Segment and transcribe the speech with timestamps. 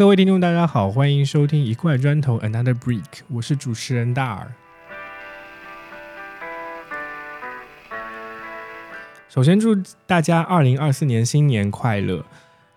[0.00, 4.50] 各位听众，大家好，欢迎收听一块砖头 Another Brick，我是主持人大耳。
[9.28, 12.24] 首先祝大家二零二四年新年快乐。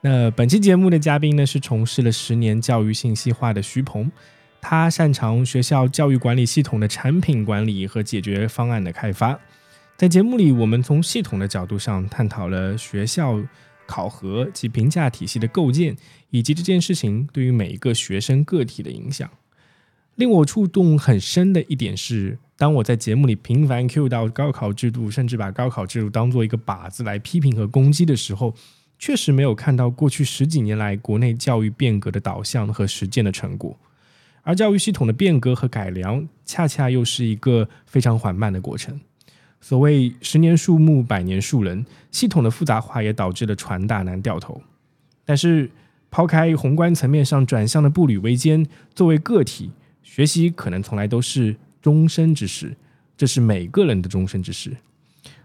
[0.01, 4.11] 那本期节目的嘉宾呢是从事了十年教育信息化的徐鹏，
[4.59, 9.39] 他擅长学校教育管理系统的产品管理和解决方案的开发。
[9.95, 13.41] 在节目里，我们从系统的角度上探讨了学校
[13.93, 15.95] 考核及评价体系的构建，
[16.31, 19.29] 以及这件事情对于每一个学生个体的影响。
[20.15, 28.55] 令我触动很深的一点是，当我在节目里频繁 cue 到高考制度，甚至把高考制度当做一个靶子来批评和攻击的时候，
[28.97, 33.77] 确实没有看到过去十几年来国内教育变革的导向和实践的成果。
[34.41, 38.99] 而教育系统的变革和改良，恰恰又是一个非常缓慢的过程。
[39.63, 44.61] 所谓“十年树木，百年树人”，系统的复杂化也导致了船大难掉头。
[45.23, 45.71] 但是，
[46.11, 49.71] 抛开宏观层面上转向的步履维艰，作为个体，
[50.03, 52.75] 学习可能从来都是终身之事，
[53.15, 54.75] 这是每个人的终身之事。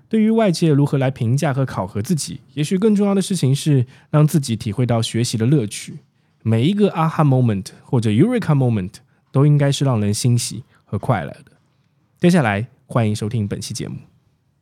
[0.09, 5.99] 对于外界如何来评价和考核自己，也许更重要的事情是让自己体会到学习的乐趣。
[6.43, 8.95] 每一个 aha moment 或者 eureka moment
[9.31, 11.53] 都应该是让人欣喜和快乐的。
[12.19, 14.08] 接下来，欢迎收听本期节目。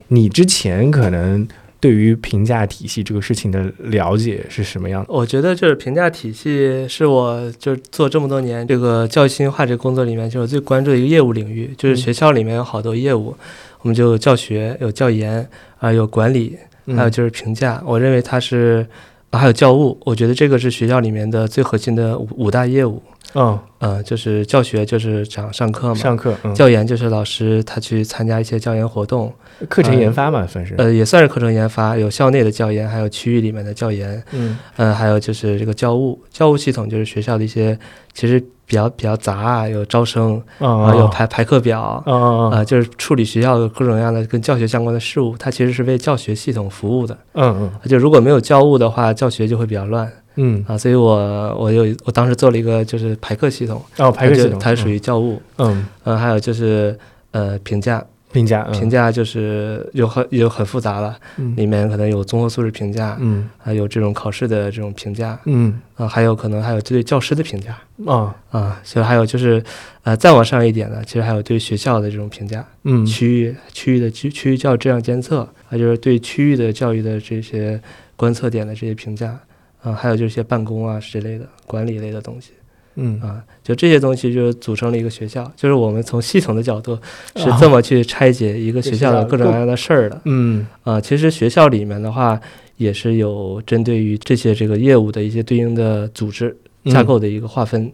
[0.08, 1.46] 你之前可能
[1.78, 5.12] 对于评价体系这个事情的了解是什么样的？
[5.12, 11.74] 我觉得就是评价体系是我就做这么多年这个教育信息化这个工作里面，就是最关注的一个业务领域。
[11.76, 13.36] 就是学校里面有好多业务，
[13.82, 15.46] 我们就有教学、有教研
[15.78, 16.56] 啊，有管理，
[16.96, 17.82] 还有就是评价。
[17.84, 18.86] 我认为它是
[19.32, 23.02] 还有教务，我觉得这个是学校里面的最核心的五五大业务。
[23.34, 29.32] 嗯呃，就是教学就是讲上课嘛，上课，嗯、教研就是老师他去参加一些教研活动，
[29.69, 30.74] 课程研发嘛，算是。
[30.78, 34.22] 呃，也算是课程研发，有校内的教研，还有区域里面的教研。
[34.32, 37.78] 嗯，呃，还有就是这个教务，教务系统就是学校的一些
[38.14, 47.16] 其实比较比较杂，啊有招生啊，有排排课表啊，啊，就是处理学校的各种各样的跟教学相关的事务，它其实是为教学系统服务的。
[47.34, 50.10] 嗯嗯，就如果没有教务的话，教学就会比较乱。
[50.36, 50.64] 嗯。
[50.66, 55.42] 啊，所以我我有我当时做了一个就是排课系统，哦，排课系统，它属于教务。
[55.58, 55.86] 嗯。
[56.04, 56.98] 嗯，还有就是
[57.32, 58.04] 呃评价。
[58.32, 61.16] 评价评价就是有很有很复杂了，
[61.54, 65.80] 里面可能有综合素质评价，嗯，还有这种考试的这种评价，嗯。
[65.94, 68.34] 啊，还有可能还有对教师的评价，啊。
[68.50, 69.62] 啊，其实还有就是
[70.02, 77.80] 呃再往上一点呢，其实还有对学校的这种评价，嗯，区域区域的区区域教育质量监测，还就是对区域的教育的这些
[78.16, 79.38] 观测点的这些评价，
[79.86, 82.50] 啊，还有就是些办公啊之类的管理类的东西。
[82.98, 86.98] 嗯啊，就这些东西就组成了一个学校，就是我们从系统的角度
[87.36, 90.19] 是这么去拆解一个学校的各种各样的事儿的。
[90.25, 92.41] 嗯啊，其实学校里面的话
[92.78, 97.82] 也是有针对于这些这个业务的一些对应的组织架构的一个划分。
[97.82, 97.92] 嗯，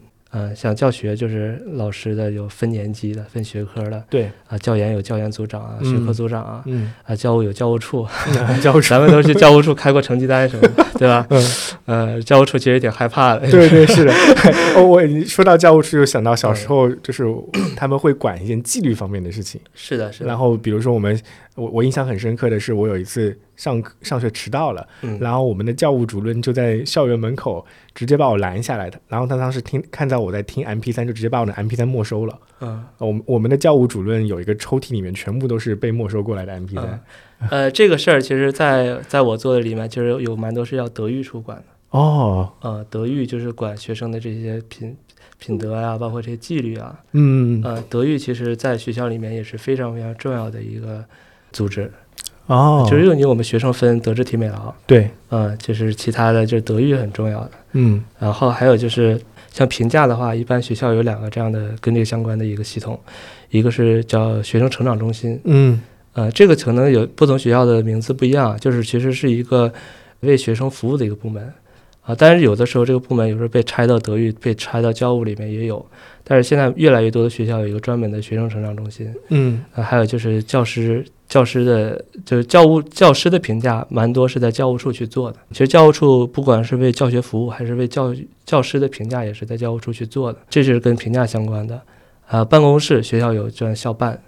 [0.57, 4.03] 像教学就是老师的有分年级的、分学科的。
[4.09, 6.63] 对啊，教研有教研组长啊、学科组长啊。
[6.67, 8.07] 嗯啊，教务有教务处，
[8.63, 11.27] 教务咱们都去教务处开过成绩单什么的，对吧？
[11.31, 11.43] 嗯
[11.85, 13.51] 呃，教务处其实也挺害怕的。
[13.51, 14.13] 对对是的。
[14.77, 17.25] 哦，我说到教务处，就想到小时候就是
[17.77, 19.61] 他们会管一件纪律方面的事情。
[19.75, 20.27] 是的，是的。
[20.27, 21.19] 然后比如说我们，
[21.55, 27.65] 我我印象很深刻的是，我有一次上上学迟到了，嗯然后我们的教务主任就在校园门口
[27.95, 28.99] 直接把我拦下来的。
[29.09, 32.39] 然后他当时听看到我在听 M P 三，就直接把我的 M P 三没收了。
[32.61, 37.05] 嗯，我们我们的教务主任有一个抽屉，里面全部都是被没收过来的 M P 三。
[37.51, 41.65] 呃，这个事儿其实在在我做的里面，其实有蛮多是要德育处管的。
[41.91, 44.97] 哦，呃，德育就是管学生的这些品
[45.39, 46.99] 品德啊、包括这些纪律啊。
[47.13, 51.05] 嗯呃，德育其实在学校里面也是非常非常重要的一个
[51.53, 51.91] 组织。
[52.47, 57.51] 哦，就是用你我们学生分德智体美劳，对，嗯，就是其他的就是德育很重要的。
[57.73, 58.03] 嗯。
[58.19, 59.19] 然后还有就是
[59.53, 62.99] 像评价的话，一般学校有两个这样的跟这个相关的一个系统，
[63.51, 65.81] 一个是叫学生成长中心，嗯。
[66.15, 69.73] 呃，这个可能有不同学校的名字不一样，就是其实是一个
[70.21, 71.51] 为学生服务的一个部门。
[72.03, 72.15] 啊。
[72.19, 75.87] 但是有的时候这个部门有时候被拆到德育、被拆到教务里面也有，
[76.25, 85.39] 但是现在越来越多的学校有一个专门的学生成长中心嗯啊，还有就是教师教师的就是教务教师的评价，蛮多是在教务处去做的。
[85.51, 88.15] 其实教务处不管是为教学服务，还是为教
[88.45, 91.81] 教师的评价，也是在教务处去做的，这是跟评价相关的
[92.27, 92.45] 啊。
[92.45, 94.21] 办公室学校有这样校办。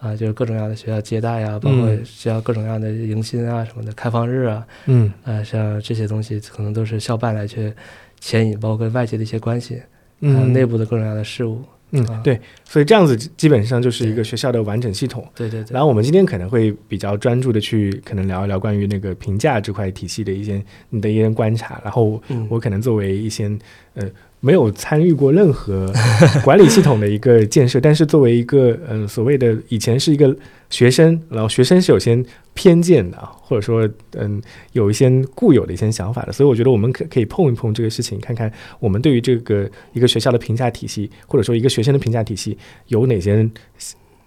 [0.00, 7.72] 啊，就是各种各样的学校接待啊，包括嗯学校各种各样的迎新啊什么的开放日啊，嗯呃，像这些东西可能都是校办来去
[8.20, 9.82] 牵引，包括跟外界的一些关系，
[10.20, 11.62] 嗯，内部的各种各样的事务。
[11.90, 12.20] 嗯啊。
[12.22, 15.26] 对，所以这样子基本上就是一个学校的完整系统。
[15.34, 22.46] 对对对，然后我们今天可能会比较专注的去可能聊一聊关于那个评价这块体系的一些你的一些观察，然后嗯。
[22.50, 23.50] 我可能作为一些
[23.94, 24.06] 呃
[24.40, 25.92] 没有参与过任何
[26.44, 30.34] 管理系统的一个建设，但是作为一个嗯所谓的以前是一个
[30.70, 32.22] 学生，然后学生是有些
[32.54, 34.40] 偏见的，或者说嗯
[34.72, 42.56] 有一些固有的一些想法的，所以我觉得我们可可以碰一碰这个事情，看看我们对于这个一个学校的评价体系，或者说一个学生的评价体系
[42.86, 43.48] 有哪些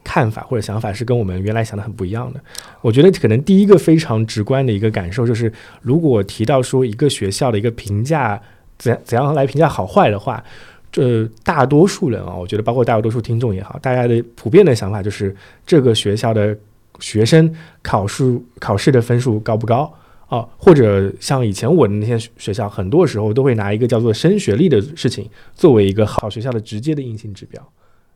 [0.03, 2.41] 看法或者想法是跟我们原来想的很不一样的。
[2.81, 8.41] 我觉得可能第一个非常直观的一个感受就是，如果提到说一个学校的一个评价。
[8.81, 10.43] 怎怎样来评价好坏的话，
[10.91, 15.35] 这大多数人啊，我觉得包括大多数听众也好，大家的普遍的想法就是
[15.67, 16.57] 这个学校的
[16.99, 19.93] 学生考试考试的分数高不高
[20.27, 20.47] 啊？
[20.57, 27.61] 或者像以前我的那些学校，很多时候都会拿一个叫做升学率的事情作为一个好学校的直接的硬性指标。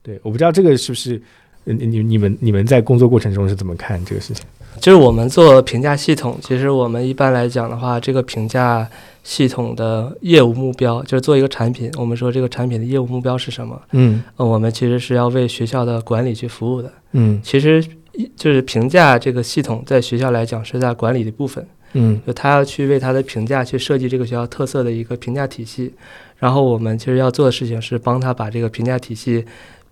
[0.01, 1.21] 对，我不知道这个是不是
[1.65, 4.43] 你你你们你们在工作过程中是怎么看这个事情？
[4.79, 8.87] 就是我们做评价系统，其实我们一般来讲的话，这个评价。
[9.25, 11.91] 系统的业务目标就是做一个产品。
[11.97, 13.81] 我们说这个产品的业务目标是什么？
[13.93, 16.93] 嗯，我们其实是要为学校的管理去服务的。
[17.13, 17.83] 嗯，其实
[18.35, 21.67] 就是评价这个系统在学校来讲是在管理的部分。
[21.93, 25.91] 嗯，就他要去为他的评价去设计这个学校特色的一个评价体系。
[26.37, 29.43] 然后我们其实要做的事情是帮他把这个评价体系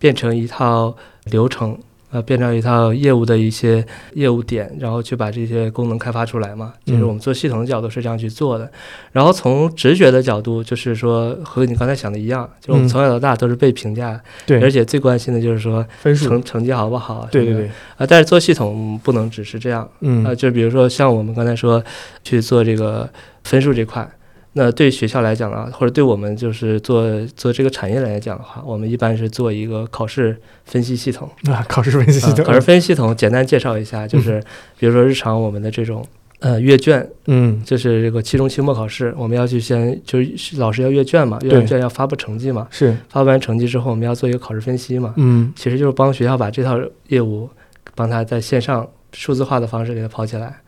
[0.03, 0.93] 变成一套
[1.31, 1.79] 流程。
[2.13, 3.83] 呃，变成一套业务的一些
[4.13, 6.71] 业务点，然后去把这些功能开发出来嘛。
[6.85, 8.71] 就是我们做系统的角度是这样去做的。
[9.11, 17.27] 然后从直觉的角度，就是说和你刚才想的一样，就我们从小到大都是被评价，对，而且最关心的就是说分数成成绩好不好。
[17.31, 17.67] 对对对。
[17.97, 19.89] 啊，但是做系统不能只是这样。
[20.01, 20.23] 嗯。
[20.23, 21.83] 啊，就比如说像我们刚才说
[22.23, 23.09] 去做这个
[23.43, 24.07] 分数这块。
[24.55, 27.03] 那对学校来讲啊，或者对我们就是做
[27.35, 31.65] 做这个产业来讲的话，我们一般是做一个考试分析系统啊。
[31.67, 34.39] 考试分析系统，考试分析系统简单介绍一下，就是
[34.77, 36.05] 比如说日常我们的这种
[36.39, 47.49] 呃阅卷，嗯，就是这个期中、期末考试，我们要去先就是老师要阅卷嘛，阅完卷要发布成绩嘛，是发布完成绩之后，我们要做一个考试分析嘛，嗯，其实就是帮学校把这套业务
[47.95, 50.59] 帮他在线上数字化的方式给他跑起来。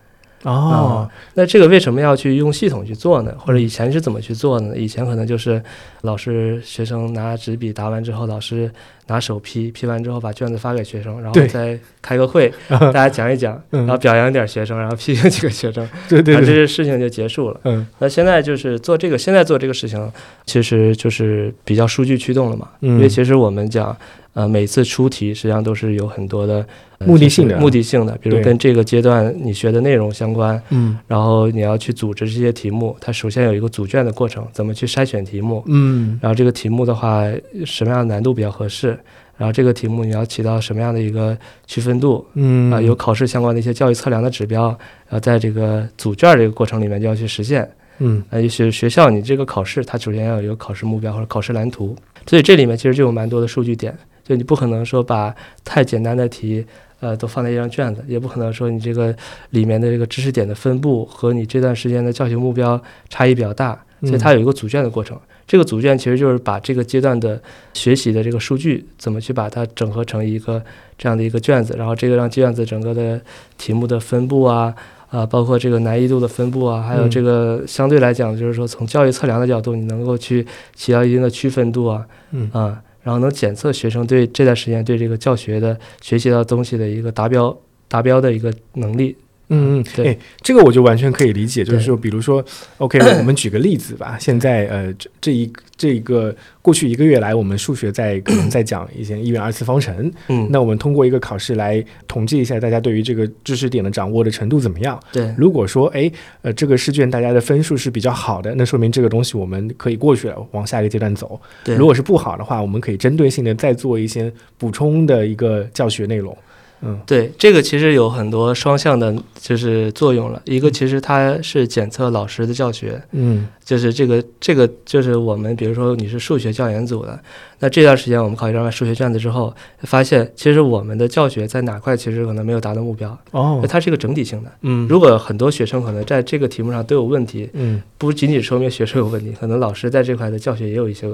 [0.45, 3.33] 哦，那这个为什么要去用系统去做呢？
[3.37, 4.77] 或者以前是怎么去做呢？
[4.77, 5.61] 以前可能就是
[6.01, 8.71] 老师、学生拿纸笔答完之后，老师
[9.07, 17.59] 拿手批，批完之后把卷子发给学生，然后再开个会， 大家讲一讲，然后表扬点学生，然后批评几个学生， 对对，这些事情就结束了。
[17.63, 20.11] 嗯，那现在就是做这个，现在做这个事情，
[20.45, 22.69] 其实就是比较数据驱动了嘛。
[22.81, 23.97] 因为其实我们讲。
[24.35, 26.65] 呃，每次出题实际上都是有很多的
[26.99, 37.23] 目的性的，目的性的，比如跟这个阶段你学的内容相关，嗯，然后你要去组织这些题目，它首先有一个组卷的过程，怎么去筛选题目，嗯，然后这个题目的话，
[37.65, 38.99] 什么样的难度比较合适，
[39.37, 44.63] 然后这个题目你要起到什么样的一个区分度，嗯，啊，有考试相关的一些教育测量的指标，
[45.07, 47.65] 然后在这个组卷这个过程里面就要去实现，
[47.99, 51.95] 嗯，啊，也许学校你这个考试它首先要有一个考试目标或者考试蓝图，
[52.27, 53.97] 所以这里面其实就有蛮多的数据点。
[54.25, 55.33] 就你不可能说把
[55.63, 56.65] 太简单的题，
[56.99, 59.15] 呃，都放在一张卷子，也不可能说你这个
[59.51, 65.15] 里面的这个知识点的分布和你这段时间的教学目标差异比较大，所以它有一个组卷的过程。
[65.47, 67.39] 这个组卷其实就是把这个阶段的
[67.75, 70.59] 学习的这个数据怎么去把它整合成一个
[70.97, 73.21] 这样的一个卷子，然后这个让卷子整个的
[73.59, 74.73] 题目的分布啊，
[75.11, 82.81] 啊，包括这个难易度的分布啊，还有这个相对来讲就是说从教育测量的角度，你能够去起到一定的区分度啊，嗯啊。
[83.05, 87.55] 然后能检测学生对这段时间对这个教学的学习到东西的一个达标
[87.87, 89.15] 达标的一个能力。
[89.49, 92.43] 嗯嗯，对，这个我就完全可以理解，就是说，比如说
[92.77, 94.17] ，OK，我们举个例子吧。
[94.19, 100.11] 现在呃，这这一这一个过去一个月来，我们数学在可能在讲一些一元二次方程。
[100.29, 104.99] 嗯，那我们通过一个考试来统计一下大家对于这个知识点的掌握的程度怎么样？
[105.11, 106.11] 对，如果说哎
[106.41, 111.39] 呃这个试卷大家的分数是比较好的，那说明这个东西我们可以过去了，往下一个阶段走。
[111.63, 116.35] 对，如果是不好的话，我们可以针对性的再做一些补充的一个教学内容。
[116.81, 120.41] 嗯，对，这个其实有很多双向的，就是作用了。
[120.45, 127.19] 一个其实它是检测老师的教学，嗯，就是这个这个就是我们比如说你是数学教研组的，
[127.59, 133.17] 那这段时间我们考一张数学卷子之后，发现其实我们的教学在哪块其实可能没有达到目标。
[133.31, 134.51] 哦，它是一个整体性的。
[134.61, 141.09] 嗯，如果很多学生可能在这个题目上都有问题，嗯，不仅仅说明学生有问题，可能老师在这块的教学也有一些。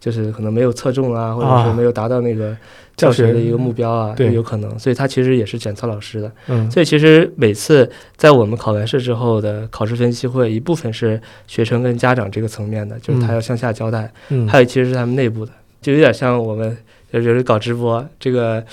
[0.00, 2.56] 就是可能没有侧重啊，或者是没有达到那个
[2.96, 4.78] 教学的一个目标啊，对，有可能。
[4.78, 6.32] 所以他其实也是检测老师的。
[6.48, 14.10] 嗯，所以其实每次在我们考完试之后的考试分析会，一部分是学生跟家长这个层面的，就是他要向下交代。
[14.30, 15.52] 嗯，还有其实是他们内部的，
[15.82, 16.76] 就有点像我们
[17.12, 18.64] 就有人搞直播，这个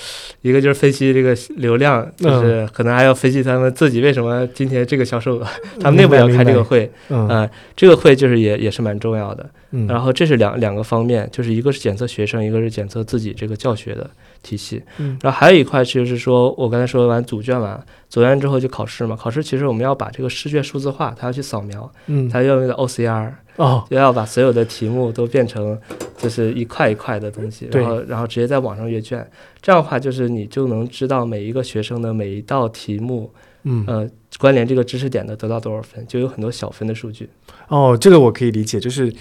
[0.42, 5.46] 一个就是分析这个流量，嗯就是可能还要分析他们自己为什么今天这个销售额，
[5.80, 9.48] 他们内部要开这个会，嗯啊、这个会就是也也是蛮重要的。
[9.70, 14.08] 嗯，然后这是两两个方面，就是一个是检测学生，一个是检测自己这个教学的
[14.42, 14.82] 体系。
[14.96, 17.78] 嗯然后还有一块就是说，我刚才说完组卷完，
[18.08, 19.14] 组完之后就考试嘛。
[19.14, 25.78] 考试其实我们要把这个试卷数字化，他要去扫描，嗯它要用的 OCR，哦， 就要把所有的题目都变成
[26.16, 29.24] 就是一块一块的东西，然后然后直接在网上阅卷。
[29.60, 33.30] 这样的话，就是你就能知道每一个学生的每一道题目，
[33.64, 37.28] 嗯呃，关联这个知识点的得到多少分，就有很多小分的数据。
[37.68, 39.12] 哦，这个我可以理解，就是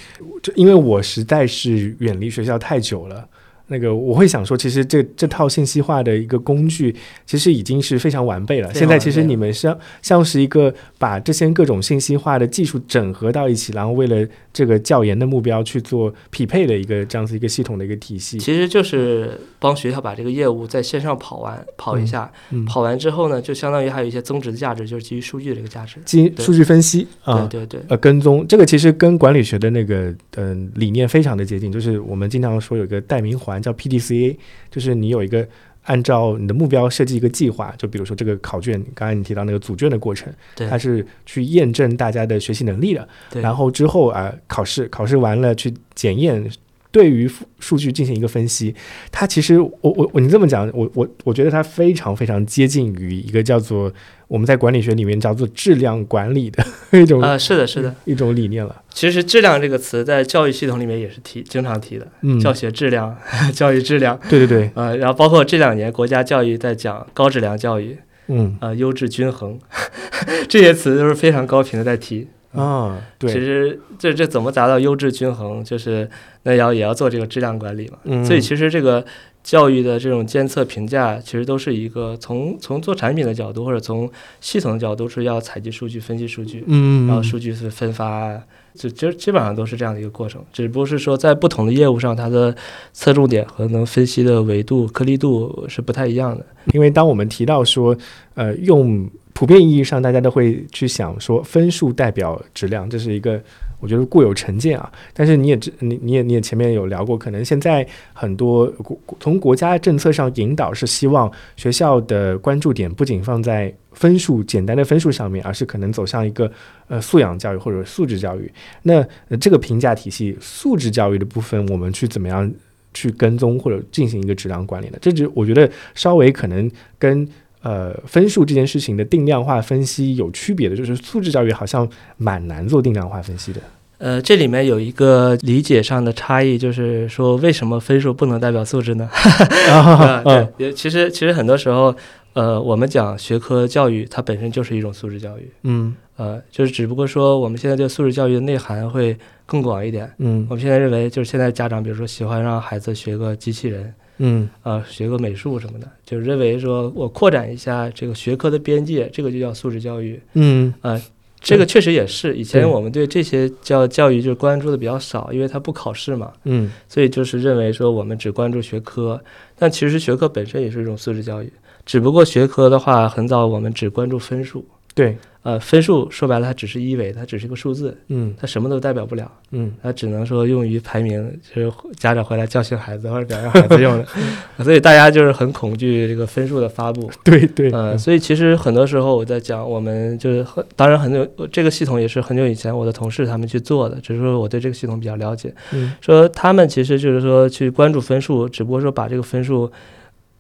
[0.41, 3.27] 这因为我实在是远离学校太久了。
[3.67, 6.95] 那个我会想说，其实这这套信息化的一个工具，
[7.25, 8.74] 其实已经是非常完备了。
[8.74, 18.38] 现在其实你们像像是一个把这些各种信息化的技术整合到一起，然后为了这个教研的目标去做匹配的一个这样子一个系统的一个体系。
[18.38, 25.96] 其实就是帮学校把这个业务在线上跑完，跑一下，嗯，跑完之后呢，就相当于还有一些增值的价值，就是基于数据的这个价值。
[26.06, 34.38] 对基数据分析啊，对对对，呃，跟踪这个其实跟管理学的那个嗯、理念非常的接近，就是我们经常说有一个代名环叫 PDCA，
[34.70, 35.48] 就是你有一个
[35.84, 40.32] 按照你的目标设计一个计划，就比如说这个考卷，刚才你提到那个组卷的过程，
[40.70, 43.08] 它是去验证大家的学习能力的，
[43.42, 46.48] 然后之后啊、考试，考试完了去检验。
[46.91, 48.74] 对于数数据进行一个分析，
[49.12, 53.91] 它其实我我我你这么讲，我我我觉得它非常非常接近于一个叫做
[54.27, 56.65] 我们在管理学里面叫做质量管理的
[57.00, 57.94] 一种、啊、是的，是的。
[58.06, 58.84] 一种理念了。
[58.94, 63.15] 其实“质量”这个词在教育系统里面也是提经常提的，嗯，教学质量、
[63.53, 64.20] 教育质量。
[64.29, 69.60] 对对对，呃，然后包括这两年国家教育在讲高质量教育，嗯呃，优质均衡，
[70.50, 72.27] 这些词都是非常高频的在提。
[72.54, 76.10] 啊，其对，实这这怎么达到优质均衡，就是
[76.44, 77.98] 那要也要做这个质量管理嘛。
[78.04, 79.06] 嗯所以其实这个
[79.44, 84.10] 教育的这种监测评价，其实都是一个从从做产品的角度，或者从
[84.42, 88.42] 系统的角度是要采集数据、分析数据，嗯，然后数据是分发，
[88.74, 90.44] 就基基本上都是这样的一个过程。
[90.51, 92.54] 只不过是说在不同的业务上，它的
[92.92, 96.46] 侧重点和能分析的维度、颗粒度是不太一样的。
[96.74, 97.96] 因为当我们提到说，
[98.36, 103.39] 呃，用普遍意义上大家都会去想说分数代表质量，这是一个
[103.79, 104.91] 我觉得固有成见啊。
[105.13, 116.51] 但是你也知你你也你也前面有聊过，可能现在很多国从国家政策上引导是希望学校的关注点不仅放在分数简单的分数上面，而是可能走向一个
[116.88, 118.51] 呃素养教育或者素质教育。
[118.82, 119.06] 那、
[119.39, 122.51] 这个评价体系素质教育的部分，我们去怎么样？
[122.94, 127.27] 去跟踪或者进行一个质量管理的，这只我觉得稍微可能跟
[127.62, 131.88] 呃分数这件事情的定量化分析有区别的，就是素质教育好像
[132.18, 133.62] 蛮难做定量化分析的。
[134.00, 139.10] 呃，这里面有一个理解上的差异，就是说为什么分数不能代表素质呢？
[139.72, 141.96] 啊，对，也其实其实很多时候，
[142.34, 150.08] 呃，我们讲学科教育，它本身就是一种素质教育，嗯呃，就是只不过说我们现在对素质教育的内涵会更广一点。
[150.20, 154.50] 嗯我们现在认为，就是现在家长，比如说喜欢让孩子学个机器人，嗯。
[154.63, 160.19] 啊，学个美术什么的，就认为说我扩展一下这个学科的边界，这个就叫素质教育。
[160.33, 160.74] 嗯。
[160.81, 161.00] 啊
[161.39, 166.71] 这个确实也是，以前我们对这些教教育就是关注的比较少，因为它不考试嘛，嗯。
[166.89, 169.21] 所以就是认为说我们只关注学科，
[169.55, 171.53] 但其实学科本身也是一种素质教育，
[171.86, 174.65] 只不过学科的话，很早我们只关注分数，
[174.98, 178.34] 对，呃，分数说白了它只是一维，它只是一个数字，嗯。
[178.36, 179.72] 它什么都代表不了，嗯。
[179.84, 184.06] 它只能说用于排名，就是家长回来教训孩子或者表扬孩子用的，
[184.63, 195.94] 所以大家就是很恐惧这个分数的发布，对对，呃，所以其实很多时候我在讲，我们就是很，当然很久这个系统也是很久以前我的同事他们去做的，只是说我对这个系统比较了解，嗯。
[196.01, 199.72] 说他们其实就是说去关注分数，只不过说把这个分数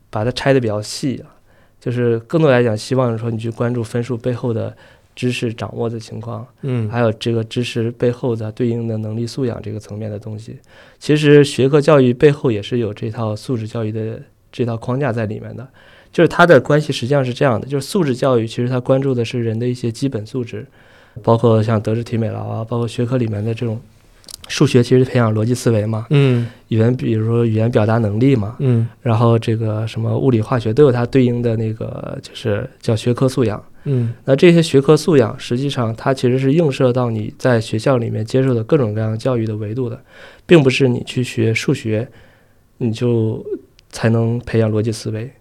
[0.09, 1.36] 把它拆的比较细啊，
[1.79, 4.75] 就是更多来讲，希望说你去关注分数背后的
[5.15, 10.57] 知识掌握的情况，嗯还有这个知识背后的对应的能力素养这个层面的东西。
[10.99, 15.67] 其实学科教育背后也是有这套素质教育的这套框架在里面的，
[16.11, 20.65] 就是它的关系实际上是这样的，就是素质教育其实它关注的是人的一些基本素质，
[21.23, 23.79] 包括像德智体美劳啊，包括学科里面的这种
[24.47, 26.47] 数学其实培养逻辑思维嘛，嗯。
[26.69, 28.87] 语言比如说语言表达能力嘛，嗯。
[29.01, 33.63] 然后这个什么物理化学都有它对应的那个就是叫学科素养。
[33.85, 34.13] 嗯。
[34.25, 39.99] 那这些学科素养，实际上它其实是映射到你在学校里面接受的各种各样教育的维度的，
[40.45, 42.07] 并不是你去学数学，
[42.77, 43.45] 你就
[43.89, 45.31] 才能培养逻辑思维，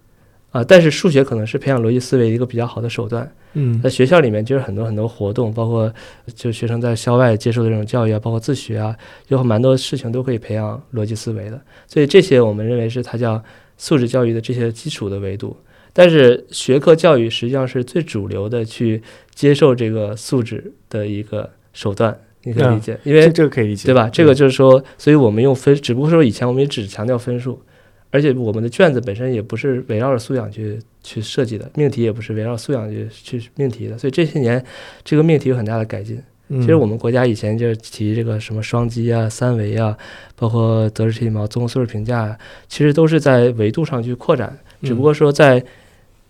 [0.56, 3.30] 啊，但是数学可能是培养逻辑思维一个比较好的手段。
[3.52, 5.92] 嗯在学校里面，就是很多很多活动，包括
[6.34, 8.96] 就学生在校外接受的这种教育啊，包括自学啊，
[9.28, 11.60] 有蛮多事情都可以培养逻辑思维的。
[11.86, 13.42] 所以这些我们认为是它叫
[13.76, 15.54] 素质教育的这些基础的维度。
[15.92, 19.02] 但是学科教育实际上是最主流的去
[19.34, 24.08] 接受这个素质的一个手段，你可以理解，因为这这个可以理解，对吧？
[24.10, 27.62] 这个就是说，所以我们用分，只不过说以前我们也只强调分数，
[28.10, 34.64] 而且我们的卷子本身也不是围绕着素养去去设计的，命题也不是围绕素养去去命题的，所以这些年
[35.04, 36.20] 这个命题有很大的改进。
[36.48, 36.60] 嗯。
[36.60, 39.96] 其实我们国家以前就是提这个什么双基啊、三维啊，
[40.34, 45.62] 包括德智体毛综合素质评价啊，其实都是在维度上去扩展，只不过说在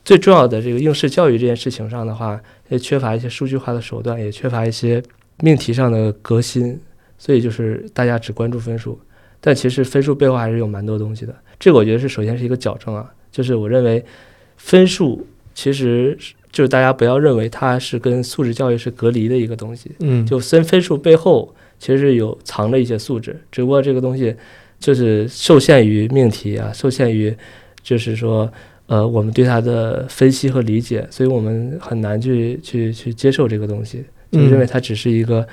[0.04, 5.02] 最重要的这个应试教育这件事情上的话，也缺乏一些数据化的手段，也缺乏一些
[5.40, 6.78] 命题上的革新，
[7.18, 8.98] 所以就是大家只关注分数，
[9.46, 11.32] 但其实分数背后还是有蛮多东西的。
[11.56, 14.04] 这个我觉得是首先是一个矫正啊，就是我认为
[14.56, 15.24] 分数
[15.54, 16.18] 其实
[16.50, 20.26] 就是大家不要认为它是跟素质教育是隔离的一个东西，嗯。
[20.26, 24.34] 就分分数背后其实是有藏着一些素质，只不过这个东西
[24.80, 27.32] 就是受限于命题啊，受限于
[27.84, 28.52] 就是说
[28.86, 33.98] 呃我们对它的分析和理解，所以我们很难去去去接受这个东西，
[34.32, 34.50] 就嗯。
[34.50, 35.46] 认为它只是一个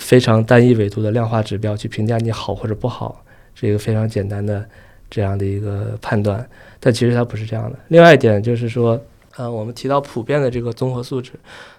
[0.00, 3.24] 非常单一维度的量化指标去评价你好或者不好，
[3.54, 4.66] 是一个非常简单的
[5.10, 6.46] 这样的一个判断，
[6.80, 7.78] 但其实它不是这样的。
[7.88, 9.00] 另外一点就是说，
[9.36, 11.32] 呃，我们提到普遍的这个综合素质，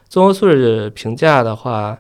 [0.08, 2.00] 综合素质评价的话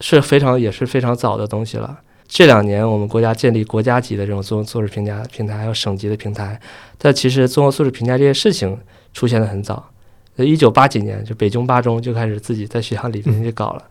[0.00, 1.98] 是非常也是非常早的东西了。
[2.26, 6.60] 这两年我们国家建立国家级的这种综合素质评价平台，还有省级的平台，
[6.98, 8.78] 但其实综合素质评价这件事情
[9.14, 9.90] 出现的很早。
[10.36, 13.82] 在一九八几年，就北京八中就开始自己在学校里面去搞了。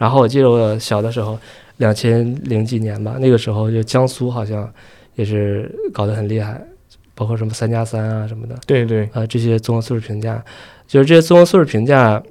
[0.00, 1.38] 然后我记得我小的时候，
[1.76, 4.66] 两千零几年吧，那个时候就江苏好像
[5.16, 6.58] 也是搞得很厉害，
[7.14, 8.56] 包括什么三加三啊什么的。
[8.66, 10.42] 对对，啊，这些综合素质评价，
[10.86, 12.22] 就是这些综合素质评价，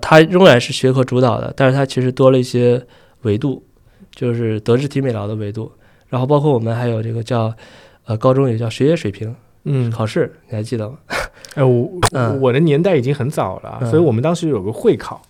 [0.00, 2.80] 它仍然是学科主导的，但是它其实多了一些
[3.22, 3.64] 维度，
[4.14, 5.72] 就是德智体美劳的维度，
[6.08, 7.52] 然后包括我们还有这个叫，
[8.06, 10.98] 呃，高中也叫学业水平嗯，考试，你还记得吗？
[11.54, 12.40] 哎，我 嗯。
[12.40, 13.90] 我的年代已经很早了，嗯。
[13.90, 15.22] 所以我们当时有个会考，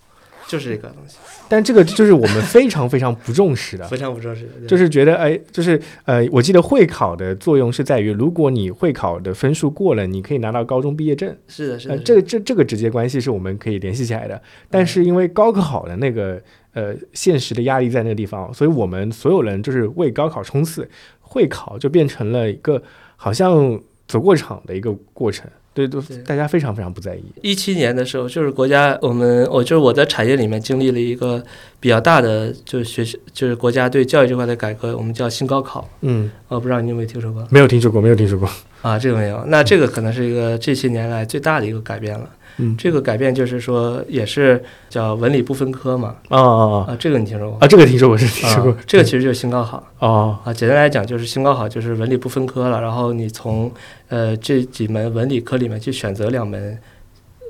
[0.53, 1.17] 就是这个东西，
[1.49, 11.33] 但这个就是我们非常非常不重视的，非常不重视的，就是是觉得哎，就是呃，我记得会考的作用是在于，如果你会考的分数过了，你可以拿到高中毕业证。
[11.47, 14.43] 是的，是呃，的，这个这这个直接关系是我们可以联系起来的。
[14.69, 16.43] 但是因为高考的那个
[16.75, 20.87] 呃现实的压力在那个地方，所以我们所有人就是为高考冲刺，
[21.21, 22.83] 会考就变成了一个
[23.17, 25.49] 好像走过场的一个过程。
[25.75, 27.25] 对，都对大家非常非常不在意。
[27.41, 31.43] 一七年的时候，就是国家我们我就是我在产业里面经历了一个
[31.81, 35.89] 比较大的，就是学习就是国家对教育这块的改革，我们叫新高考。
[36.03, 38.49] 嗯，我不知道你有没有听说过没有听说过，没有听说过。
[38.83, 38.99] 啊？
[38.99, 39.43] 这个没有。
[39.47, 42.29] 那这个可能是一个这些年来最大的一个改变了。
[42.59, 46.17] 嗯，这个改变就是说，也是叫文理不分科嘛。
[46.29, 47.59] 啊啊啊，这个你听说过哦？
[47.61, 48.79] 啊，这个听说过，这个听说过啊。
[48.87, 50.53] 这个其实就是新高考哦，啊。
[50.53, 53.73] 简单来讲，就是新高考就是文理不分科了，然后你从
[54.09, 56.79] 呃这几门文理科里面去选择两门，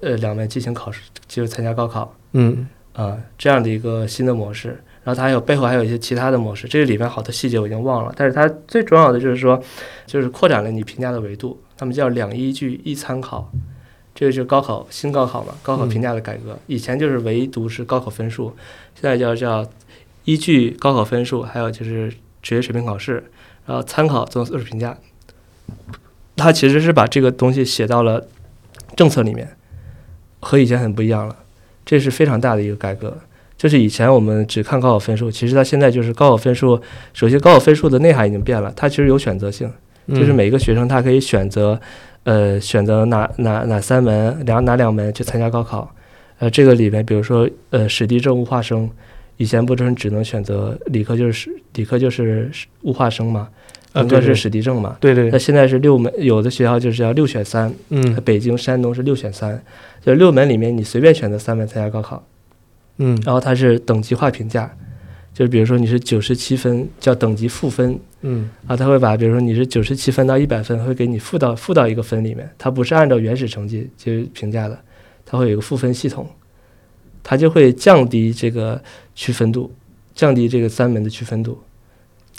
[0.02, 2.14] 呃两门进行考试，就是参加高考。
[2.32, 4.68] 嗯啊，这样的一个新的模式，
[5.02, 9.58] 然后它还有背后还有一些其他的模式，这个里面好多细节我已经忘了，但是它最重要的就是说，
[10.06, 13.50] 就是扩展了你评价的维度，他们叫两依据一参考，
[14.14, 18.54] 这个就是高考新高考嘛，高考评价的改革，以前就是唯独是高考分数，
[18.94, 19.66] 现在叫叫
[20.24, 23.24] 依据高考分数，还有就是职业水平考试，
[23.66, 24.96] 然后参考综合素质评价，
[26.36, 28.26] 它其实是把这个东西写到了
[28.96, 29.56] 政策里面，
[30.40, 31.36] 和以前很不一样了。
[31.84, 33.18] 这是非常大的一个改革。
[33.56, 36.80] 就是以前我们只看高考分数，其实它现在就是高考分数。
[37.12, 39.72] 首先，高考分数的内涵已经变了，它其实有选择性，
[40.06, 41.80] 嗯，就是每一个学生他可以选择，
[42.24, 45.92] 呃，选择哪哪哪三门，两哪两门去参加高考。
[46.38, 48.90] 呃，这个里面，比如说，呃，史地政物化生，
[49.36, 52.50] 以前不是只能选择理科就是史理科就是
[52.82, 53.48] 物化生嘛，
[53.92, 54.96] 啊，文科是史地政嘛。
[55.00, 59.62] 对对对，那现在是六门，有的学校就是要六选三，嗯北京、山东是六选三，
[60.04, 62.24] 就六门里面你随便选择三门参加高考。
[62.98, 64.70] 嗯然后它是等级化评价，
[65.34, 74.78] 就是比如说你是九十七分，叫等级赋分嗯啊，他会把比如说你是九十七分到一百分，会给你赋到附到一个分里面，它不是按照原始成绩去评价的，
[75.24, 76.28] 它会有一个赋分系统，
[77.22, 78.80] 它就会降低这个
[79.14, 79.72] 区分度，
[80.14, 81.58] 降低这个三门的区分度。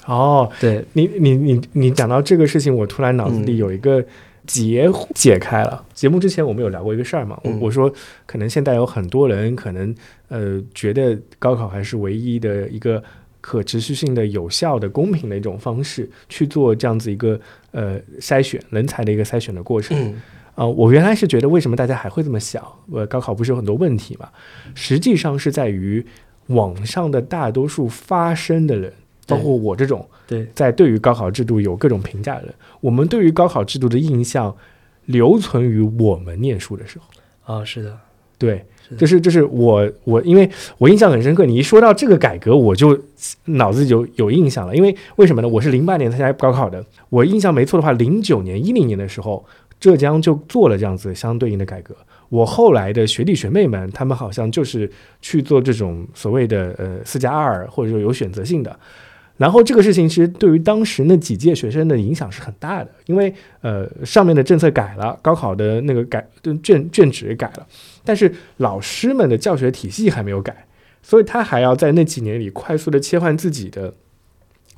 [0.05, 4.03] 哦，对，你你你你讲到这个事情，我突然脑子里嗯有一个
[4.45, 5.83] 结解开了。
[5.93, 7.91] 节目之前我们有聊过一个事儿嘛，我嗯我说
[8.25, 9.93] 可能现在有很多人可能
[10.27, 13.03] 呃觉得高考还是唯一的一个
[13.41, 17.39] 可持续性的、有效的、公平的一种方式去做这样子一个
[17.71, 19.97] 呃筛选人才的一个筛选的过程。
[19.97, 20.21] 嗯
[20.55, 22.63] 呃，我原来是觉得为什么大家还会这么想？
[22.91, 24.29] 呃，高考不是有很多问题嘛？
[24.75, 26.05] 实际上是在于
[26.47, 28.93] 网上的大多数发声的人，
[29.27, 34.55] 包括我这种对在对于高考制度有各种评价的人，我们对于高考制度的印象
[35.05, 37.05] 留存于我们念书的时候。
[37.45, 37.97] 啊，是的，
[38.37, 42.97] 对，是就是就是我我因为我印象很深刻，你一说到这个改革，我就
[43.45, 44.75] 脑子就有印象了。
[44.75, 45.47] 因为为什么呢？
[45.47, 49.45] 我是零八年参加高考的，我印象没错的话，零九年、一零年的时候，
[49.79, 51.93] 浙江就做了这样子相对应的改革。
[52.29, 54.89] 我后来的学弟学妹们，他们好像就是
[55.21, 58.79] 去做这种所谓的呃四加二，或者说有选择性的。
[59.35, 66.25] 然后这个事情其实对于当时那几届学生的影响是很大的，因为呃上面的政策改了，高考的那个改
[66.61, 67.67] 卷卷纸改了，
[68.05, 70.65] 但是老师们的教学体系还没有改，
[71.01, 73.93] 所以他还要在那几年里快速的切换自己的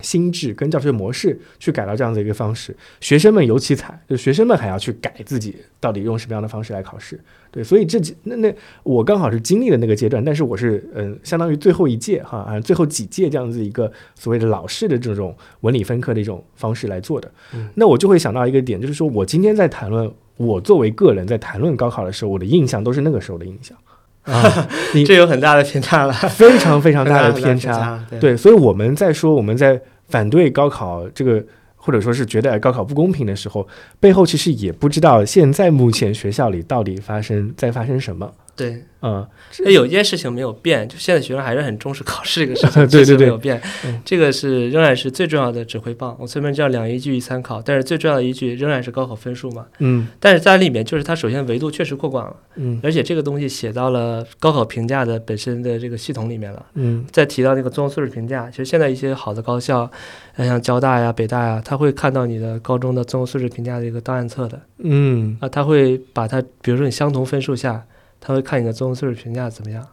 [0.06, 2.76] 心智跟教学模式，去改到这样的一个方式。
[3.02, 7.20] 学生们尤其惨，就学生们还要去改自己到底用什么样的方式来考试。
[7.50, 17.32] 对，所以这几那那我刚好是经历了那个阶段，但是我是嗯、呃相当于最后一届哈啊最后几届这样子一个所谓的老式的这种文理分科的一种方式来做的。
[17.54, 23.78] 嗯那我就会想到一个点，就是说我今天在谈论我作为个人在谈论高考的时候，我的印象都是那个时候的印象
[24.24, 31.44] 啊， 你这有很大的偏差了，非常 非常大的偏差对，所以我们在说我们在反对高考这个，
[31.76, 33.68] 或者说是觉得高考不公平的时候，
[34.00, 38.34] 背后其实也不知道现在目前学校里到底发生在发生什么。
[38.56, 38.84] 对。
[39.08, 39.24] 嗯，
[39.60, 44.02] 那有一件事情没有变，就现在学生还是很重视考试这个事情， 对对对没有变嗯。
[44.04, 46.18] 这个是仍然是最重要的指挥棒。
[46.20, 49.68] 我虽然叫两依据一参考，但是最重要的依据仍然是高考分数嘛。
[49.78, 56.66] 嗯但是在里面，就是它首先维度确实过广了，嗯而且这个东西写到了高考评价的本身的这个系统里面了。
[56.74, 59.88] 嗯再提到那个综合素质评价，其实现在一些好的高校，
[60.36, 67.86] 呃像交大呀、北大呀，他会看到你的高中的综合素质评价的一个档案册的嗯啊，他会把它，比如说你相同分数下，
[68.26, 69.86] 他会看你的综合素质评价怎么样。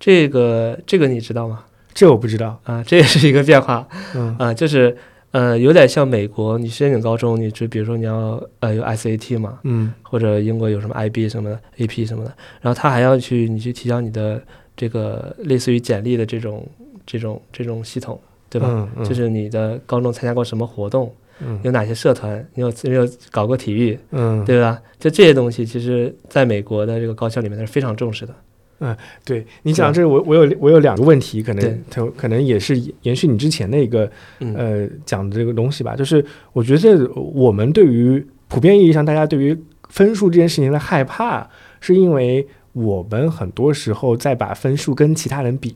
[0.00, 1.64] 这个这个你知道吗？
[1.92, 2.58] 这我不知道。
[2.64, 4.96] 啊，这也是一个变化嗯啊，就是
[5.32, 14.42] 呃，有点像美国，你申请高中，你就比如说你要呃有 SAT 嘛，嗯或者英国有什么 IB 什么的 AP 什么的，然后他还要去你去提交你的
[14.76, 16.66] 这个类似于简历的这种
[17.04, 18.68] 这种这种系统，对吧？
[18.70, 24.80] 嗯嗯就是你的高中参加过什么活动，嗯有哪些社团，你有你有搞过体育，嗯对吧？
[24.98, 28.34] 就这些东西，其实在美国的这个高校里面，它是非常重视的。
[28.78, 28.94] 嗯
[29.24, 41.48] 对你讲这个，我我有我有两个问题，可能它可能也是延续你之前的一个嗯，呃讲的这个东西吧，就是我觉得我们对于普遍意义上大家对于分数这件事情的害怕，
[41.80, 45.74] 是因为我们很多时候在把分数跟其他人比，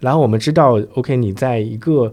[0.00, 2.10] 然后我们知道，OK，你在一个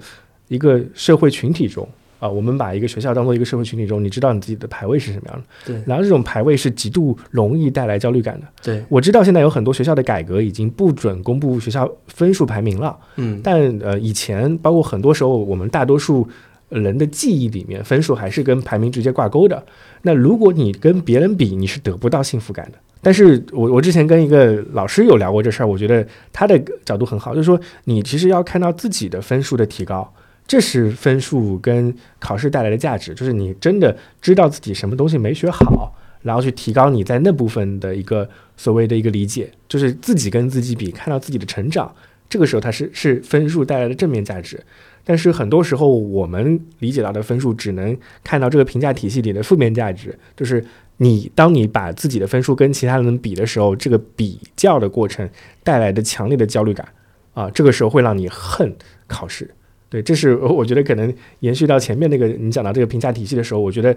[0.50, 1.88] 一个社会群体中。
[2.20, 8.48] 啊，我们把一个学校当做一个社会群体中，你知道你自己的排位是什么样的，对然后这种排位是极度容易带来焦虑感的。
[8.64, 16.28] 对，我知道现在有很多学校的改革已经不准公布学校分数排名了，嗯，但呃，以前包括很多时候，我们大多数
[16.70, 19.64] 人的记忆里面，分数还是跟排名直接挂钩的。
[20.02, 22.78] 那如果你跟别人比，你是得不到幸福感的。
[23.00, 30.12] 但是我我之前跟一个老师有聊过这事儿，我觉得他的角度很好，就是说你其实要看到自己的分数的提高，
[30.48, 41.94] 这是分数跟考试带来的价值，就是你真的知道自己什么东西没学好，然后去提高你在那部分的一个所谓的一个理解，就是自己跟自己比，看到自己的成长。
[42.30, 44.62] 这个时候它是是分数带来的正面价值，
[45.06, 50.64] 但是很多时候我们理解到的分数只能看到这个评价体系里的负面价值，就是
[50.98, 55.30] 你当你把自己的分数跟其他人比的时候，这个比较的过程
[55.64, 56.86] 带来的强烈的焦虑感
[57.34, 58.76] 啊，这个时候会让你恨
[59.08, 59.50] 考试。
[59.89, 63.95] 对，这是我觉得可能延续到前面那个你讲到这个评价体系的时候，我觉得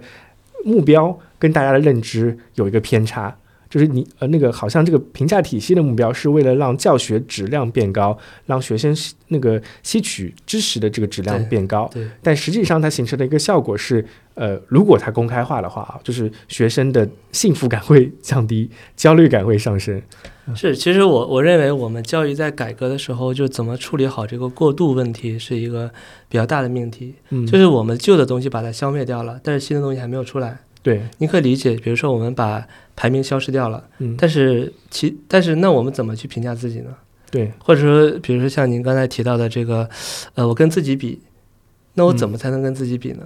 [0.63, 3.35] 目标跟大家的认知有一个偏差。
[3.71, 8.95] 就是你呃那个好像这个评价体系的目标是为了让教学质量变高，让学生
[9.29, 20.01] 那个吸取知识的这个质量变高，对，但实际上它形成的一个效果是，呃，如果它公开化的话啊，就是学生的幸福感会降低，焦虑感会上升。
[20.53, 25.89] 是，其实我我认为我们教育在改革的时候，就怎么处理好这个过渡问题，是一个
[26.27, 27.15] 比较大的命题。
[27.29, 30.59] 嗯，就是我们旧的东西把它消灭掉了，但是新的东西还没有出来。
[30.83, 32.67] 对，你可以理解，比如说我们把
[33.01, 36.91] 排名消失掉了，嗯，但是其但是那我们怎么去评价自己呢？
[37.31, 39.89] 对，或者说，比如说像您刚才提到的这个，
[40.35, 41.19] 呃，我跟自己比，
[41.95, 43.23] 那我怎么才能跟自己比呢？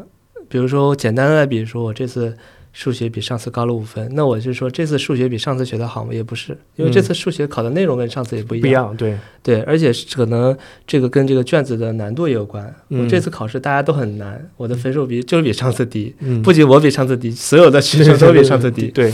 [0.48, 2.38] 比如说，我简单的来比，说我这次
[2.72, 6.14] 数学比上次高了五分，那我就说这次数学比上次学的好吗？
[6.14, 8.62] 也不是，因为这次数学考的内容跟上次也不一样。
[8.62, 10.56] 不一样，对，对，而且是可能
[10.88, 12.74] 这个跟这个卷子的难度也有关。
[12.90, 18.88] 嗯我这次考试大家都很难，我的分数比就是比上次低，嗯，不仅我比上次低，所有的学生都比上次低。
[18.88, 19.12] 对，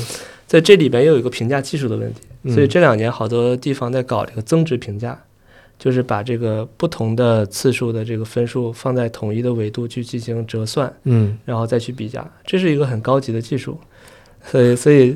[0.51, 2.53] 在这里边又有一个评价技术的问题，嗯。
[2.53, 5.17] 所以这两年好多地方在搞这个增值评价，
[5.79, 11.39] 就是把这个不同的次数的这个分数放在统一的维度去进行折算，嗯。
[11.45, 13.79] 然后再去比价，这是一个很高级的技术，
[14.43, 15.15] 所以所以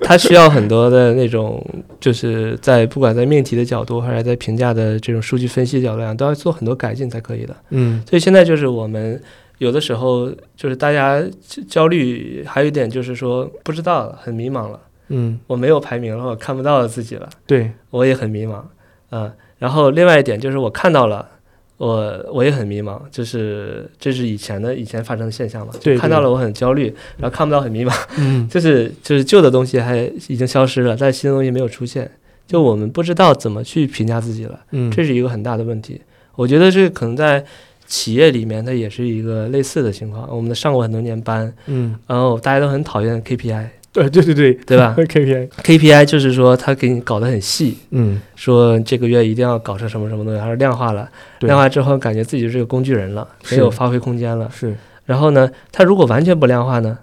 [0.00, 1.64] 它需要很多的那种，
[2.00, 7.54] 就是在不管在命题的角度，还是在评价的这种数据分析角度上，都要做很多改进才可以的。
[7.70, 8.02] 嗯。
[8.10, 9.22] 所以现在就是我们
[9.58, 11.22] 有的时候就是大家
[11.68, 18.62] 焦虑，还有一点就是说不知道了，很迷茫了，嗯，我没有排名了，我看不到了自己了，对，我也很迷茫，
[19.10, 21.30] 嗯、然后另外一点就是我看到了。
[21.76, 25.98] 我我也很迷茫，就是这是以前的以前发生的现象嘛，对对。
[25.98, 26.86] 看到了我很焦虑，
[27.18, 28.46] 然后看不到很迷茫，嗯。
[28.48, 32.08] 就是就是旧的东西还已经消失了，但新的东西没有出现，
[32.46, 34.60] 就我们不知道怎么去评价自己了。
[34.70, 36.00] 嗯，这是一个很大的问题。
[36.36, 37.44] 我觉得这可能在
[37.86, 40.28] 企业里面，它也是一个类似的情况。
[40.34, 44.94] 我们上过很多年班，嗯，然后大家都很讨厌 KPI，对对对对，对吧？
[44.98, 51.08] KPI，KPI 就是说他给你搞得很细，嗯，说这个月一定要搞成什么什么东西，还是量化了，
[51.40, 54.50] 量化之后感觉自己就是个工具人了，没有发挥空间了。
[54.52, 56.98] 是，然后呢，他如果完全不量化呢，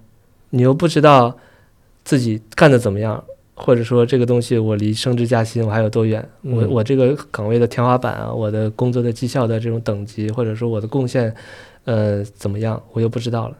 [0.49, 1.37] 你又不知道
[2.03, 3.23] 自己干的怎么样。
[3.63, 6.27] 或者说这个东西我离升职加薪我还有多远？
[6.41, 11.31] 我嗯我这个岗位的天花板啊，我的工作的绩效的这种等级，或者说我的贡献，
[11.85, 13.55] 呃怎么样，我又不知道了。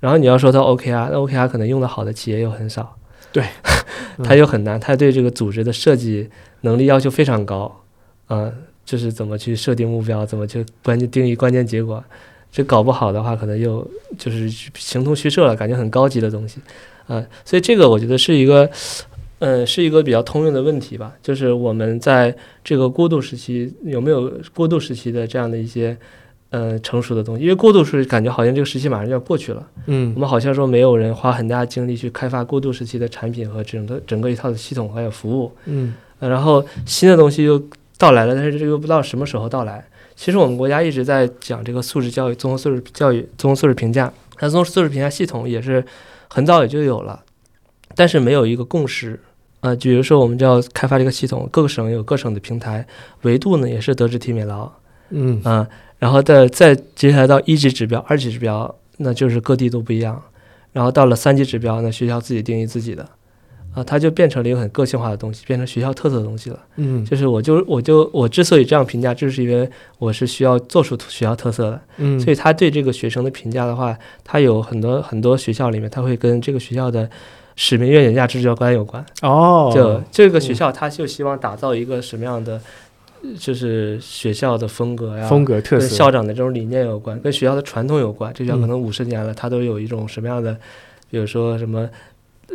[0.00, 2.96] 然后你要说到 OKR，那 OKR 可能用的好的企业又很少，
[3.30, 3.44] 对，
[4.24, 6.28] 它又很难，它对这个组织的设计
[6.62, 7.80] 能力要求非常高，
[8.26, 8.52] 啊、
[8.84, 12.02] 就是怎么去设定目标，怎么去关键定义关键结果，
[12.50, 13.88] 这搞不好的话，可能又
[14.18, 16.60] 就是形同虚设了，感觉很高级的东西，
[17.06, 18.68] 啊、所以这个我觉得是一个。
[19.40, 25.96] 呃，是一个比较通用的问题吧，就是我们在这个过渡时期有没有过渡时期的这样的一些
[26.50, 27.42] 呃成熟的东西？
[27.42, 37.60] 因为过渡是感觉好像这个时期马上就要过去了，嗯我们好像说没有人花很大精力去开发过渡时期的产品和整个整个一套的系统还有服务，嗯呃然后新的东西又
[37.98, 39.84] 到来了，但是这个又不知道什么时候到来。
[40.16, 45.84] 其实我们国家一直在讲这个素质教育、综合素质教育、综合素质评价，它综合素质评价系统也是
[46.28, 47.20] 很早也就有了，
[47.94, 49.20] 但是没有一个共识。
[49.60, 52.86] 呃，比如说我们就要开发这个系统，各个省有各省的平台，
[53.22, 54.70] 维度呢也是德智体美劳，
[55.08, 55.66] 嗯啊、
[55.98, 60.22] 然后再再接下来到一级指标、二级指标，那就是各地都不一样。
[60.72, 63.08] 然后到了三级指标，那学校自己定义自己的，
[63.72, 66.60] 啊，它就变成了一个很个性化的东西，变成学校特色的东西了。
[66.76, 69.66] 嗯就是我就我就我之所以这样评价，就是因为
[69.98, 77.08] 我是需要做出学校特色的，嗯，所以他对这个学生的评价的话，他有很多很多学校里面，他会跟这个学校的
[77.56, 79.04] 使命、愿景、价值观有关。
[79.22, 82.60] 哦，就这个学校，他就希望打造一个什么样的，
[83.22, 88.32] 呃就是学校的风格呀，风格特跟色，校长的这种理念有关，跟学校的传统有关。
[88.34, 90.56] 这学校可嗯能五十年了，它都有一种什么样的，
[91.10, 91.88] 比如说什么，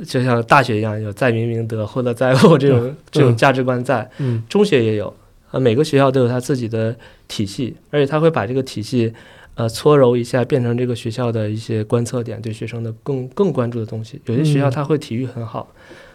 [0.06, 4.10] 就像大学一样，有在明明德，厚德载物这种 这种价值观在。
[4.18, 5.14] 嗯中学也有，
[5.52, 6.96] 啊，每个学校都有它自己的
[7.28, 9.14] 体系，而且他会把这个体系。
[9.60, 14.22] 呃，搓揉一下，变成这个学校的一些观测点，对学生的更更关注的东西。
[14.24, 15.68] 有些学校嗯它会体育很好，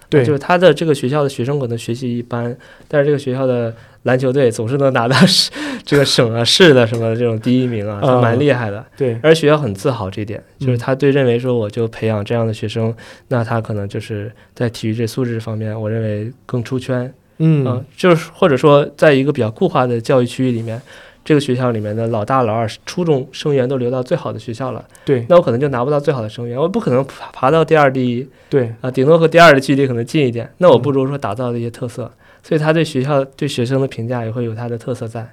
[0.09, 2.57] 对，就是他的这个学校的学生可能学习一般，
[2.88, 5.50] 但是这个学校的篮球队总是能拿到市
[5.85, 8.83] 这个省啊市的什么这种第一名啊，他蛮厉害的。
[8.96, 12.94] 对，而学校很自豪这一点，就是嗯他对认为说我就培养这样的学生，
[13.28, 20.80] 那他可能就是在体育这素质方面，我认为更出圈嗯啊、就是或者说在一个比较固化的教育区域里面。
[21.25, 25.25] 这个学校里面的老大、老二，初中生源都留到最好的学校了，对。
[25.29, 35.27] 那我可能就拿不到最好的生源，我不可能爬爬到第二、第一，对，啊，顶多和第二的距离可能近一点，那我不如说打造的一些特色，所以他对学校对学生的评价也会有他的特色在，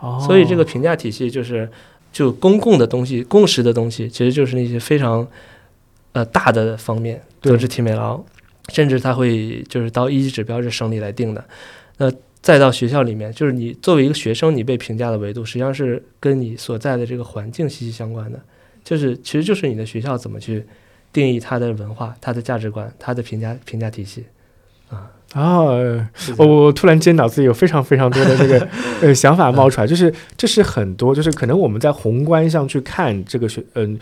[0.00, 0.22] 哦。
[0.26, 1.66] 所以这个评价体系就是
[2.12, 5.26] 就公共的东西、共识的东西，其实就是那些非常
[6.12, 7.52] 呃大的方面，对。
[7.52, 8.20] 德智体美劳，
[8.68, 11.42] 甚至他会就是到一级指标是省里来定的，
[11.96, 18.40] 那再到学校里面，就是你作为一个学生，你被评价的维度实际上是跟你所在的这个环境息息相关的，
[18.82, 20.64] 就是其实就是你的学校怎么去
[21.12, 24.24] 定义它的文化、它的价值观、它的评价评价体系。
[25.34, 26.50] 哦，是这样。
[26.50, 28.68] 我我突然间脑子里有非常非常多的这个
[29.00, 33.98] 呃想法冒出来，就是这是很多，就是可能我们在宏观上去看这个学，嗯、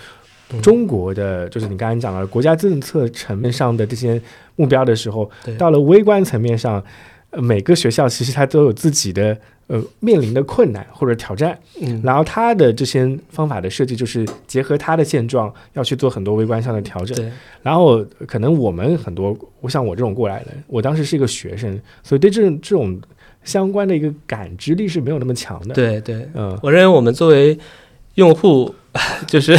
[0.52, 0.60] 嗯。
[0.60, 4.20] 中国的就是你刚才讲了国家政策层面上的这些
[4.56, 6.82] 目标的时候，到了微观层面上，
[7.30, 9.36] 呃，每个学校其实它都有自己的
[9.68, 17.16] 呃面临的困难或者挑战，嗯，然后它的这些方法的设计就是结合它的现状，要去做很多微观上的调整。
[17.16, 17.30] 对，
[17.62, 23.00] 然后可能我们很多，我像我这种过来人，我当时是一个学生，所以对这种这种
[23.44, 27.56] 相关的一个感知力是没有那么强的。，对对，嗯我认为我们作为
[28.16, 28.74] 用户，
[29.26, 29.56] 就是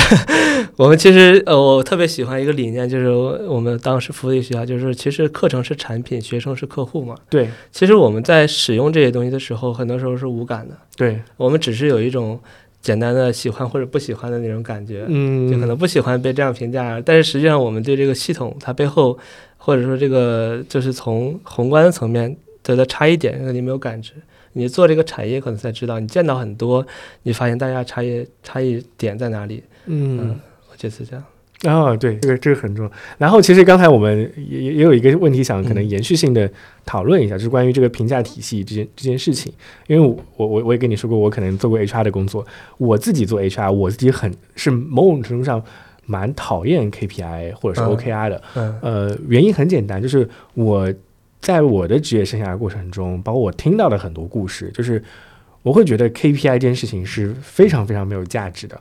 [0.76, 7.16] 我们其实呃，我特别喜欢一个理念，就是我们当时福利学校，就是其实课程是产品，学生是客户嘛。
[7.30, 7.50] 对。
[7.72, 12.40] 其实我们在使用这些东西的时候，很多时候是无感的，对，我们只是有一种
[12.82, 19.18] 简单的喜欢或者不喜欢的那种感觉，嗯，就可能不喜欢被这样评价，但是实际上我们对这个系统它背后，
[19.58, 24.14] 或者说这个就是从宏观的层面它的差异点，可能你没有感知。
[24.54, 26.86] 你做这个产业可能才知道，你见到很多，
[27.24, 29.64] 你发现大家差异差异点在哪里？
[29.86, 30.40] 嗯。
[30.70, 31.24] 我觉得是这样。
[31.66, 32.92] 哦，对，这个这个很重要。
[33.20, 36.50] 然后，其实刚才我们也也也有一个问题想可能延续性的
[36.86, 39.54] 讨论一下，就是关于这个评价体系这件这件事情。
[39.86, 42.44] 因为我我我也跟你说过，我可能做过 HR 的工作，
[42.80, 45.64] 我自己做 HR，我自己很是某种程度上
[46.06, 48.42] 蛮讨厌 KPI 或者是嗯 OKR 的。
[48.56, 50.92] 嗯呃，原因很简单，就是我
[51.42, 55.04] 在我的职业生涯过程中，包括我听到的很多故事，就是
[55.64, 58.80] 我会觉得 KPI 这件事情是非常非常没有价值的，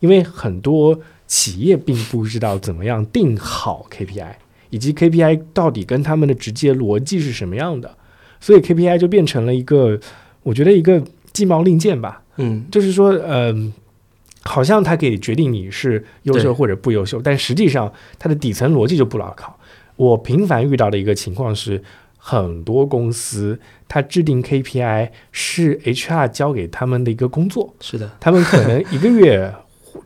[0.00, 4.32] 因为很多企业并不知道怎么样定好 KPI，
[4.70, 7.94] 以及 KPI 到底跟他们的直接逻辑是什么样的，
[8.40, 10.00] 所以 KPI 就变成了一个，
[10.42, 12.64] 我觉得一个鸡毛令箭吧，嗯。
[12.70, 13.72] 就是说，嗯、
[14.42, 19.57] 好像它可以决定你是优秀或者不优秀，但实际上它的底层逻辑就不牢靠。
[19.98, 21.82] 我频繁遇到的一个情况是，
[22.16, 23.58] 很多公司
[23.88, 29.52] 它制定 KPI 是 HR 交给他们的一个工作，是的，他们可能一个月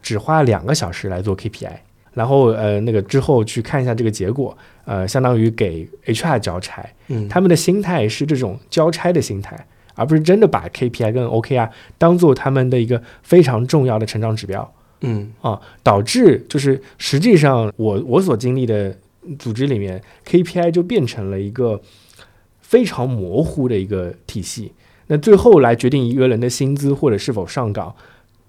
[0.00, 1.72] 只花两个小时来做 KPI，
[2.14, 6.82] 然后呃那个之后去看一下这个结果，呃相当于给 HR 交差。
[7.08, 14.74] 嗯，他们的心态是这种交差的心态，而不是真的把 KPI 跟 OKR 当做他们的一个非常重要的成长指标。
[15.02, 15.32] 嗯。
[15.42, 18.96] 啊，导致就是实际上我我所经历的
[19.38, 21.80] 组织里面，KPI 就变成了一个
[22.60, 24.72] 非常模糊的一个体系。
[25.08, 27.94] 那最后来决定一个人的薪资或者是否上岗，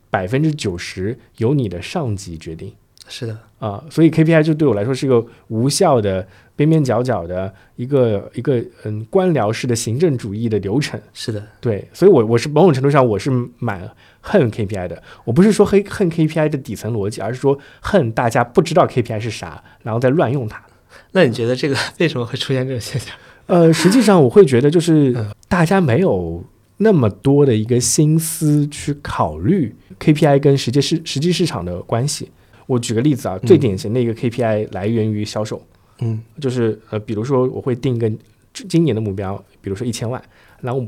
[0.10, 2.74] 百分之九十由你的上级决定。
[3.06, 11.00] 是的，啊，所以 KPI 就对我来说是一个无效的、边边角角的一个一个嗯官僚式的行政主义的流程。
[11.14, 13.90] 是的，对，所以我我是某种程度上我是蛮
[14.24, 15.04] 恨 KPI 的。
[15.26, 20.64] 我不是说黑恨 KPI 的底层逻辑，而是说恨大家不知道 KPI 是啥，然后再乱用它。
[21.12, 23.14] 那你觉得这个为什么会出现这种现象？
[23.48, 26.42] 呃，实际上我会觉得就是嗯大家没有
[26.78, 32.32] 那么多的一个心思去考虑 KPI 跟实际市实际市场的关系。
[32.66, 35.62] 我举个例子啊，最嗯典型的一个 KPI 来源于销售。
[36.00, 38.12] 嗯就是呃，比如说我会定一个
[38.54, 40.22] 今年的目标，比如说一千万，
[40.62, 40.86] 然后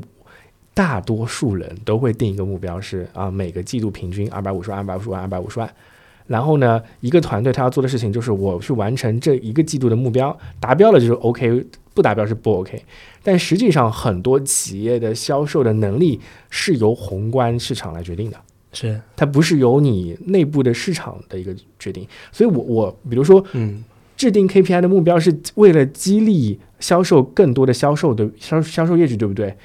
[0.76, 5.74] 大多数人都会定一个目标是啊，每个季度平均二百五十万、二百五十万、二百五十万。
[6.26, 12.84] 然后呢，一个团队他要做的事情就是我去完成这一个季度的目标，达标了就是 OK，不达标是不 OK。
[13.22, 18.36] 但实际上，很多企业的销售的能力是由宏观市场来决定的。
[18.72, 23.82] 是它不是由你内部的市场的一个决定，所以我我比如说嗯
[24.18, 29.56] 制定 KPI 的目标是为了激励销售更多的销售的销销售业绩，对不对？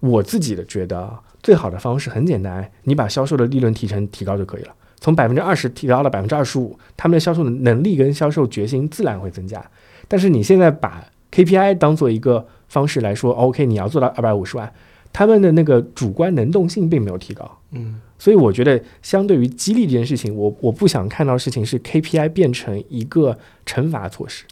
[0.00, 9.64] 我自己的觉得啊最好的方式很简单，你把销售的利润提成提高就可以了，从百分之二十提高到百分之二十五，他们的销售能力跟销售决心自然会增加。
[10.06, 14.72] 但是你现在把 KPI 当做一个方式来说，OK，你要做到二百五十万，
[15.12, 17.58] 他们的那个主观能动性并没有提高。
[17.72, 24.44] 嗯所以我觉得，相对于激励这件事情，我我不想看到事情是 KPI 变成一个惩罚措施。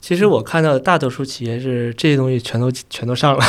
[0.00, 3.44] 其实我看到的大多数企业是这些东西全都全都上了，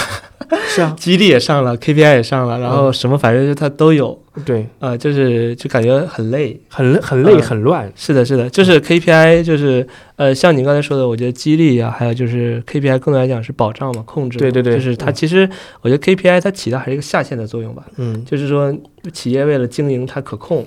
[0.68, 6.60] 是啊， 激励也上了，KPI 也上了，然后什么反正就它都有，对，啊、就是就感觉很累。
[6.68, 7.92] 很很累，嗯很乱。
[7.96, 9.88] 是的，是的，就是 KPI，就是
[10.18, 14.42] 呃，像你刚才说的，我觉得激励啊，还有就是 KPI 更多来讲是保障嘛，控制嘛。
[14.42, 14.76] 对对对。
[14.76, 15.14] 就是它嗯。
[15.14, 15.50] 其实
[15.82, 18.24] 我觉得 KPI 它起到还是一个下限的作用吧，嗯。
[18.26, 18.76] 就是说
[19.14, 20.66] 企业为了经营它可控。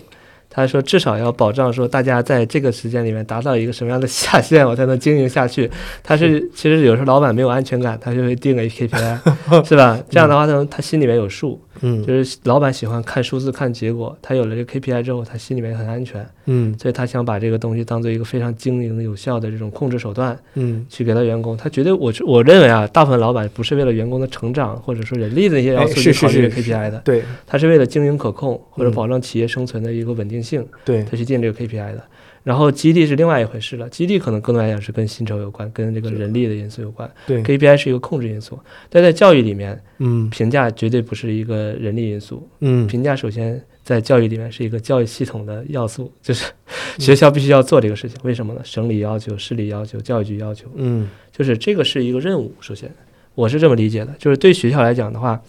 [0.54, 5.68] 他说：“至少要保障说，大家在这个时间里面达到一个什么样的下限，我才能经营下去。
[6.02, 9.18] 他是其实有时候老板没有安全感，他就会定个 KPI，
[9.66, 9.98] 是吧？
[10.08, 11.60] 这样的话，他他心里面有数。
[11.73, 11.73] 嗯
[12.06, 16.26] 就是老板喜欢看数字、看结果，他有了这个 KPI 之后，他心里面很安全。
[16.46, 16.74] 嗯。
[16.78, 21.56] 所以他想把这个东西当做一个非常经营有效的这种控制手段嗯，去给到员工。
[21.56, 27.22] 他绝对，我我认为啊，大部分老板不是为了员工的成长或者说人力的一些要素哎是去考虑这个 KPI 的，对。
[27.46, 28.92] 他是为了经营可控或者嗯。
[28.92, 31.04] 保障企业生存的一个稳定性，对。
[31.04, 32.02] 他去定这个 KPI 的。
[32.44, 37.10] 然后激励是另外一回事了，激励可能更多来讲是跟薪酬有关，跟这个人力的因素有关。
[37.26, 38.56] 对，KPI 是一个控制因素，
[38.90, 40.28] 但在教育里面，嗯。
[40.28, 42.86] 评价绝对不是一个人力因素，嗯。
[42.86, 46.52] 评价首先在教育里面是一个教育系统的要素， 就是
[46.98, 48.18] 学校必须要做这个事情。
[48.22, 48.60] 为什么呢？
[48.62, 51.08] 省里要求、市里要求、教育局要求，嗯。
[51.32, 52.54] 就是这个是一个任务。
[52.60, 52.88] 首先，
[53.34, 55.40] 我是这么理解的，就是对学校来讲的话，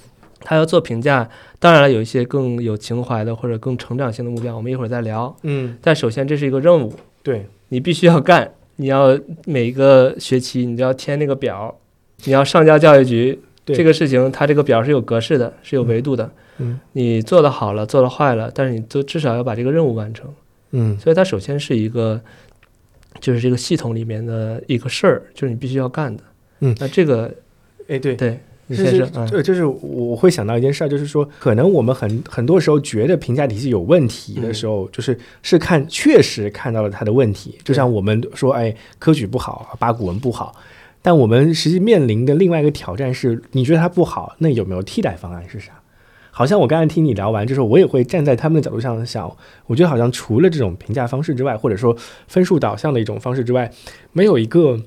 [0.46, 1.30] 他要做评价，
[1.60, 5.36] 当然了，有一些更有情怀的或者更成长性的目标，我们一会儿再聊。
[5.42, 11.76] 嗯，但首先这是一个任务，对，你必须要干，你要每个学期你都要填那个表，
[12.24, 13.42] 你要上交教育局。
[13.66, 16.30] 对这个事情，它这个表是有格式的，是有维度的。
[16.60, 20.32] 嗯你做的好了，做的坏了，但是你都至少要把这个任务完成。
[20.70, 22.22] 嗯所以它首先是一个，
[23.20, 26.24] 就是这个系统里面的一个事儿，就是你必须要干的。
[26.60, 27.34] 嗯那这个
[27.88, 28.16] 哎对。
[28.16, 28.38] 对你
[28.68, 40.56] 就是先说，嗯呃，就是我会想到一件事儿，就是说，可能我们很很多时候觉得评价体系有问题的时候，就是是看确实看到了它的问题，就像我们说，哎，科举不好，八股文不好，
[41.02, 45.72] 但我们实际面临的另外一个挑战是，你觉得它不好，那有没有替代方案是啥？
[46.32, 49.32] 好像我刚才听你聊完就是，我也会站在他们的角度上想，
[49.68, 51.96] 我觉得好像除了这种评价方式之外，或者说
[52.28, 53.72] 分数导向的一种方式之外，
[54.12, 54.78] 没有一个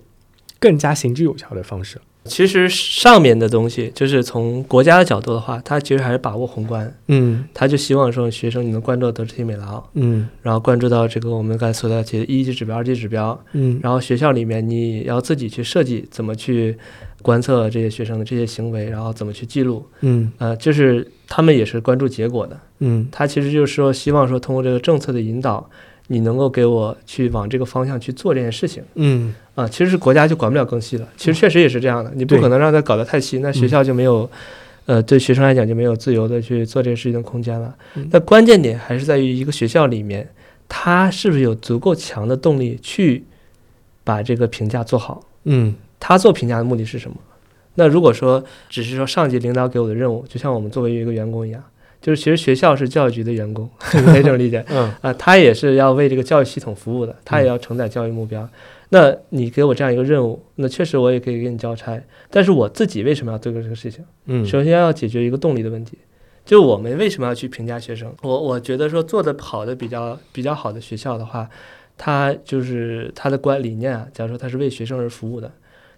[0.59, 1.99] 更加行之有效的方式。
[2.29, 7.45] 其实上面的东西，就是从国家的角度的话，他其实还是把握宏观，嗯。
[7.55, 10.29] 他就希望说学生你能关注到德智体美劳，嗯。
[10.43, 13.81] 然后关注到这个我们刚才所了解的一级指标、二级指标，嗯。
[13.83, 16.77] 然后学校里面你要自己去设计怎么去
[17.23, 20.31] 观测这些学生的这些行为，然后怎么去记录，嗯。
[20.39, 22.61] 呃，就是他们也是关注结果的。
[22.81, 23.09] 嗯。
[23.11, 25.69] 他其实就是说，希望说通过这个政策的引导，
[26.09, 29.69] 你能够给我去往这个方向去做这件事情嗯啊。
[29.69, 34.29] 其实是国家就管不了更细了，其实确实也是这样的，你不可能让他搞得太细，那学校就没有，
[34.87, 38.09] 呃，对学生来讲就没有自由的去做这件事情的空间了嗯。
[38.11, 40.29] 那关键点还是在于一个学校里面，
[40.69, 43.25] 他是不是有足够强的动力去
[44.03, 45.23] 把这个评价做好。
[45.45, 47.17] 嗯他做评价的目的是什么？
[47.75, 51.63] 那如果说只是说上级领导给我的任务，就像我们作为一个员工一样，
[52.09, 58.49] 就是其实学校是教育局的员工，你 可以这么理解嗯啊，他也是要为这个教育系统服务的，他也要承载教育目标。
[58.89, 62.01] 那你给我这样一个任务，那确实我也可以给你交差，
[62.31, 64.03] 但是我自己为什么要做这个事情？
[64.25, 65.99] 嗯首先要解决一个动力的问题，
[66.47, 68.11] 就我们为什么要去评价学生？
[68.23, 71.47] 我我觉得说做的好的比较比较好的学校的话，
[71.99, 75.53] 他就是他的观理念啊，假如说他是为学生而服务的，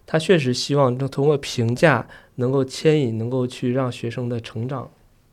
[0.04, 2.04] 他确实希望能通过评价
[2.34, 4.90] 能够牵引，能够去让学生的成长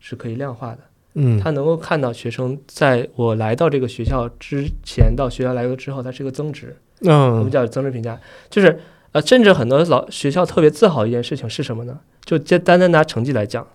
[0.08, 0.80] 是可以量化的。
[1.16, 6.76] 嗯他能够看到学生在我来到这个学校之前到学校来了之后，它是一个增值。
[7.02, 8.80] 嗯我们嗯叫增值评价，就是
[9.12, 12.00] 呃，甚至很多老学校特别自豪一件事情是什么呢？
[12.24, 13.68] 就单单单拿成绩来讲，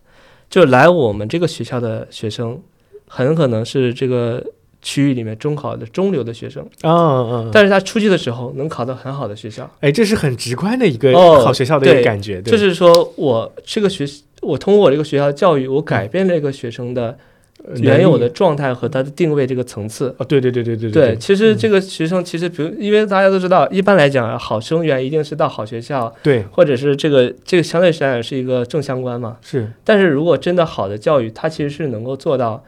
[0.48, 2.60] 就来我们这个学校的学生，
[3.08, 4.44] 很可能是这个
[4.82, 14.04] 区域里面中考的中流的学生，啊嗯，但是他出去的时候能考到很好的学校，哎，这是很直观的一个哦好学校的一个感觉，对就是说我这个学，
[14.42, 17.16] 我通过我这个学校教育，我改变了这个学生的
[17.64, 20.14] 呃原有的状态和他的定位这个层次。
[20.18, 29.38] 啊，对对对对对对，其实这个学生其实比如，因为大家都知道，一般来讲啊，好生源一定是到好学校，对或者是这个这个相对来讲是一个正相关嘛。
[29.40, 32.64] 是但是如果真的好的教育，它其实是能够做到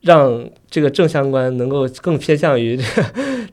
[0.00, 3.04] 让这个正相关能够更偏向于 这个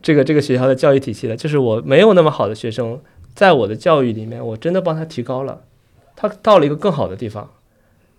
[0.02, 1.36] 这个这个学校的教育体系的。
[1.36, 2.98] 就是我没有那么好的学生，
[3.34, 5.60] 在我的教育里面，我真的帮他提高了，
[6.16, 7.50] 他到了一个更好的地方，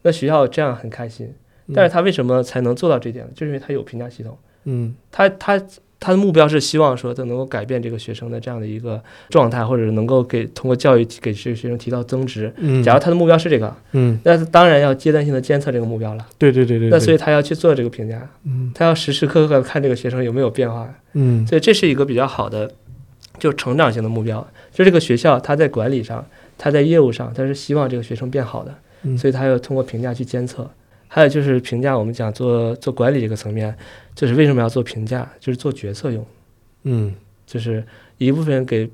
[0.02, 1.34] 那学校这样很开心。
[1.74, 3.32] 但是他为什么才能做到这点呢？
[3.36, 4.38] 就是因为他有评价系统。
[4.66, 5.62] 嗯他他
[6.00, 12.52] 他的目标是希望说他能够改变这个学生的这样的一个状态，或者是能够给通过教育给这个学生提到增值。
[12.58, 16.26] 嗯，假如他的目标是这个，嗯那当然要阶段性的监测这个目标了。
[16.38, 20.92] 对对对对，那所以以他要去做这个评价，嗯他要时时刻刻看这个学生有没有变化。
[21.14, 22.72] 嗯所以这是一个比较好的，
[23.38, 24.46] 就成长型的目标。
[24.72, 26.26] 就这个学校，他在管理上，
[26.58, 28.76] 他在业务上，他是希望这个学生变好的，嗯
[29.18, 30.70] 所以它要通过评价去监测。
[31.12, 33.76] 还有就是评价，我们讲做做管理这个层面，
[34.14, 36.24] 就是为什么要做评价，就是做决策用。
[36.84, 37.16] 嗯
[37.48, 37.84] 就是
[38.20, 38.88] 一部分人给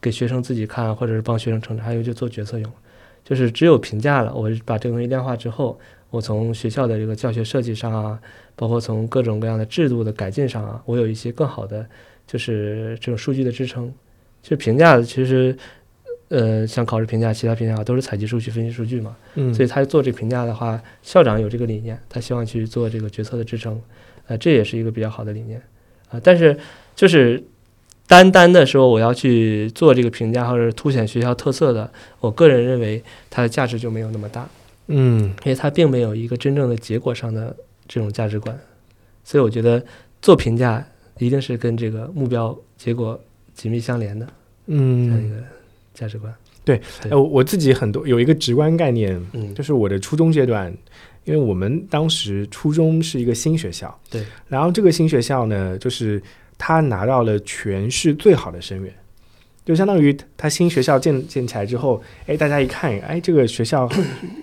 [0.00, 2.72] 给学生自己看，或者是帮学生成长，还有就做决策用。
[3.22, 5.78] 就是只有评价了，我把这个东西量化之后，
[6.08, 8.18] 我从学校的这个教学设计上啊，
[8.56, 11.86] 包括从各种各样的制度的改进上啊，我有一些更好的
[12.26, 13.92] 就是这种数据的支撑。
[14.42, 15.54] 其实评价其实。
[16.30, 23.80] 呃，像考试评价、其他评价都是采集数据、分析数据嘛，嗯，所以他做这个评价的话，校长有这个理念，他希望去做这个决策的支撑，
[24.26, 25.60] 呃，这也是一个比较好的理念
[26.10, 26.58] 啊、但是
[26.96, 27.40] 就是
[28.08, 34.48] 单单的说我要去做这个评价或者凸显学校特色的，我个人认为它的价值就没有那么大，
[34.88, 35.32] 嗯。
[35.44, 37.54] 因为它并没有一个真正的结果上的
[37.86, 38.58] 这种价值观，
[39.22, 39.80] 所以我觉得
[40.20, 40.84] 做评价
[41.18, 43.20] 一定是跟这个目标结果
[43.54, 44.26] 紧密相连的
[44.66, 45.44] 这样一嗯，个
[46.00, 46.34] 价值观。
[46.64, 46.80] 对，
[47.10, 50.72] 我我自己很多有一个直观概念，嗯，就是我的初中阶段，
[51.24, 56.22] 因为我们当时初中是一个新学校，对，然然后这个新学校呢，就是
[56.58, 58.92] 他拿到了全市最好的生源，
[59.64, 63.88] 就相当于他新学校建建起来之后，哎，大家一看，哎，这个学校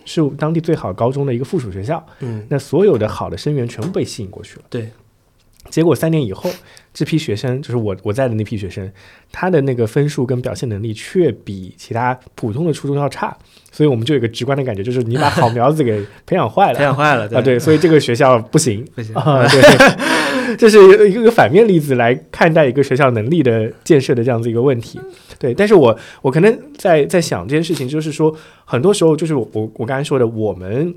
[0.04, 4.66] 是当地最好高中的一个附属学校，嗯，那所有的好的生源全部被吸引过去了。
[4.70, 4.90] 对，
[5.70, 6.50] 结果三年以后，
[6.98, 8.92] 这批学生就是我我在的那批学生，
[9.32, 13.38] 他的那个分数跟表现能力却比其他普通的初中要差，
[13.72, 25.00] 所以我们就有一个直观的感觉，就是你把好苗子给培养坏了， 培养坏了啊，对，所以这个学校不行不行啊，对，这是一个反面例子来看待一个学校能力的建设的这样子一个问题，
[25.38, 28.36] 对，但是我我可能在在想这件事情，就是说
[28.66, 30.96] 很多时候就是我我我刚才说的，我们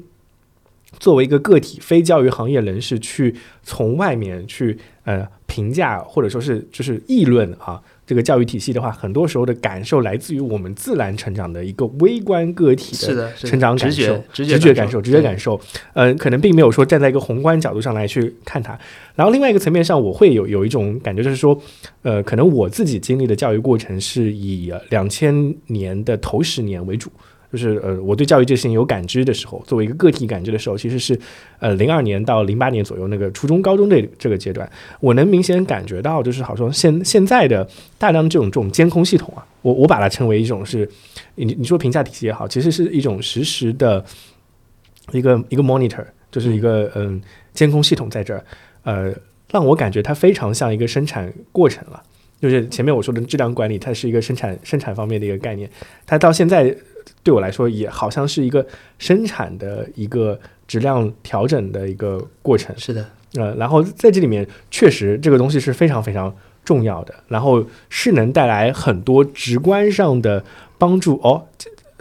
[0.99, 7.81] 作为一个个体，非教育行业人士去从外面去呃评价或者说是就是议论啊。
[8.07, 15.61] 这个教育体系的话，很多时候的感受来自于我们自然成长的一个微观个体的成长感受、直觉直直觉感受感受、直觉感受。
[15.93, 18.77] 嗯，可能并没有说站在一个宏观角度上来去看它。
[19.15, 21.57] 然后另外一个层面上，我会有有一种感觉，就是说，
[22.03, 27.13] 呃，可能我自己经历的教育过程是以两千年的头十年为主。
[27.53, 31.19] 就是呃，我对教育这事情有感知的时候，作为一个个体感知的时候，其实是
[31.59, 34.71] 呃零二年到零八年左右那个初中、高中这这个阶段，
[35.01, 40.89] 我能明显感觉到，就是好像现现在的大量这种这种监控系统啊，我我把它称为一种是，
[41.35, 44.05] 你你说评价体系也好，其实是一种实时的
[45.13, 47.21] 一个一个 monitor，就是一个嗯
[47.53, 48.45] 监控系统在这儿，
[48.85, 49.13] 呃，
[49.51, 52.01] 让我感觉它非常像一个生产过程了。
[52.41, 55.69] 就是前面我说的质量管理，它是一个生产生产方面的一个概念，
[56.07, 56.75] 它到现在
[57.23, 58.67] 对我来说也好像是一个
[58.99, 62.75] 生产的一个质量调整的一个过程。
[62.79, 63.05] 是的，
[63.35, 66.35] 呃，然后在这里面确实这个东西是非常非常
[66.65, 70.45] 重要的，然后是能带来很多直观上的
[70.79, 71.47] 帮助哦。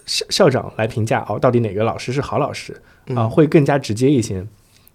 [0.05, 2.73] 校校长来评价哦，到底哪个老师是好老师
[3.09, 4.43] 啊，嗯会更加直接一些。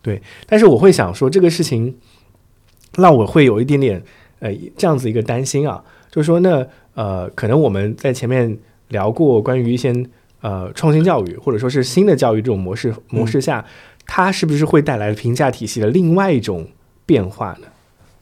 [0.03, 1.97] 对，但是我会想说这个事情
[2.97, 4.03] 让我会有一点点
[4.41, 8.59] 呃这样子一个担心啊，就是说呢，呃，可能我们在前面
[8.95, 9.93] 聊过关于一些
[10.41, 13.65] 呃创新教育或者说是新的教育这种模式模式下，
[14.07, 16.69] 它是不是会带来评价体系的另外一种
[17.05, 17.67] 变化呢？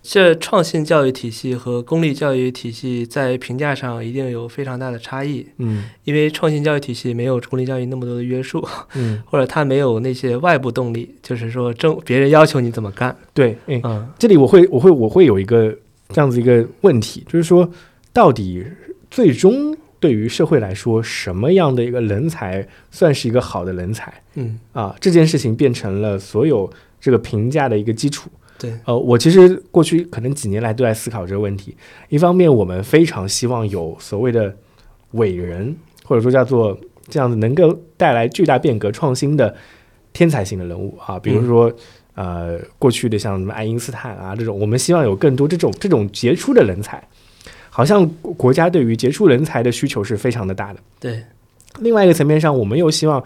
[0.03, 5.85] 这创新教育体系和公立教育体系在评价上一定有非常大的差异，嗯。
[6.03, 15.73] 因为创新教育体系没有公立教育那么多的约束，嗯，或者它没有那些外部动力，就是说政别人要求你怎么干，对，哎，嗯，这里我会我会我会有一个
[16.09, 17.71] 这样子一个问题，就是说，
[18.13, 18.67] 到底
[19.09, 24.97] 最终对于社会来说，什么样的一个人才算是一个好的人才嗯，啊？
[25.01, 26.69] 这件事情变成了所有
[27.01, 28.29] 这个评价的一个基础。
[28.59, 31.77] 对，呃，我其实过去可能几年来都在思考这个问题。
[32.09, 34.53] 一方面，我们非常希望有所谓的
[35.13, 36.77] 伟人，或者说叫做
[37.09, 39.55] 这样子能够带来巨大变革、创新的
[40.13, 41.73] 天才型的人物啊，比如说、
[42.15, 47.01] 呃过去的像什么爱因斯坦啊这种，我们希望有更多这种这种杰出的人才。
[47.75, 50.81] 好像国国家对于杰出人才的需求是非常的大的。
[51.01, 51.25] 对，
[51.81, 53.25] 另外一个层面上，我们又希望，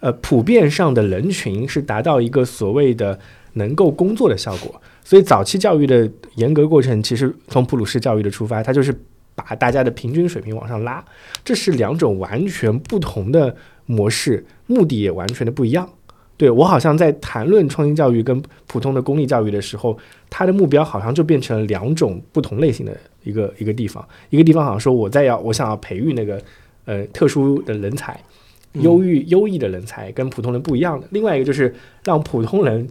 [0.00, 3.18] 呃，普遍上的人群是达到一个所谓的
[3.52, 4.80] 能够工作的效果。
[5.04, 8.98] 所以，早期教育的严格过程，其实从普鲁士教育的出发，它就是
[9.34, 11.04] 把大家的平均水平往上拉。
[11.44, 15.86] 这是两种完全不同的模式，目的也完全的不一样。
[16.38, 19.98] 对我好像在谈论创新教育跟普通的公立教育的时候，
[20.30, 24.06] 它的目标好像就变成了两种不同类型的一个一个地方。
[24.30, 26.40] 一个地方好像说我在要我想要培育那个
[26.84, 28.20] 呃特殊的人才，
[28.74, 31.06] 嗯优异优异的人才跟普通人不一样的。
[31.10, 32.88] 另外一个就是让普通人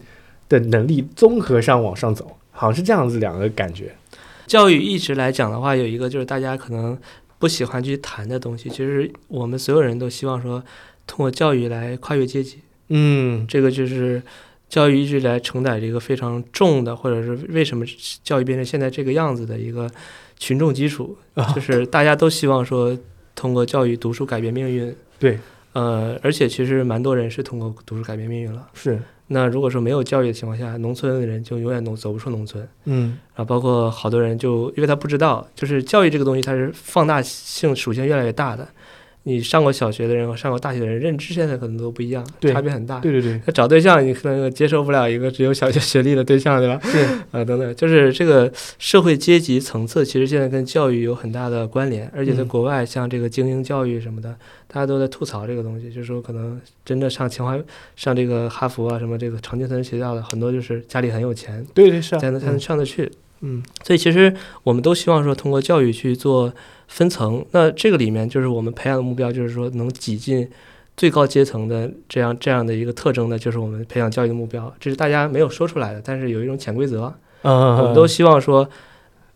[0.49, 3.93] 的能力综合上往上走，好像是这样子两个感觉。
[4.47, 6.97] 教育一直来讲的话，有一个就是大家可能
[7.39, 10.61] 不喜欢去谈的东西，其实我们所有人都希望说，
[11.07, 12.59] 通过教育来跨越阶级。
[12.89, 14.21] 嗯这个就是
[14.71, 17.83] 教育一直以来承载着一个非常重的，或者是为什么
[18.23, 19.91] 教育变成现在这个样子的一个
[20.39, 22.97] 群众基础，啊就是大家都希望说
[23.35, 24.95] 通过教育读书改变命运。
[25.19, 25.37] 对，
[25.73, 28.69] 呃，而且其实蛮多人是通过读书改变命运了。
[28.73, 28.97] 是
[29.27, 32.65] 那如果说没有教育的情况下，农村的人就永远农走不出农村。
[32.85, 38.67] 嗯啊，包括好多人就因为他不知道，就是教育这个东西它是放大性属性越来越大的。
[39.23, 42.99] 你上过小学的人和上过大学的人认知现在可能都不一样，差别很大。
[42.99, 46.79] 对对对那找对象，你可能接受不了一个只有小学学历的对象，对吧？
[46.83, 46.97] 是
[47.31, 54.35] 啊，等等，就是这个社会阶级层次，其实现在跟教育有很大的关联，而且在嗯国外，像这个精英教育什么的，
[54.67, 57.55] 大家都在吐槽这个东西，就是说可能真的上清华、
[57.95, 63.03] 上这个哈佛啊，什么这个常青藤学校的，很多就是家里很有钱，对对是啊，才能才能上得去。
[63.03, 63.11] 嗯
[63.83, 64.33] 所以其实
[64.63, 66.53] 我们都希望说，通过教育去做
[66.87, 67.43] 分层。
[67.51, 70.49] 那这个里面就是我们培养的目标，就是说能挤进
[70.95, 74.71] 最高阶层的这样这样的一个特征呢，就是我们培养教育的目标。
[74.79, 78.69] 这是大家没有说出来的，但是有一种潜规则，嗯，我们都希望说，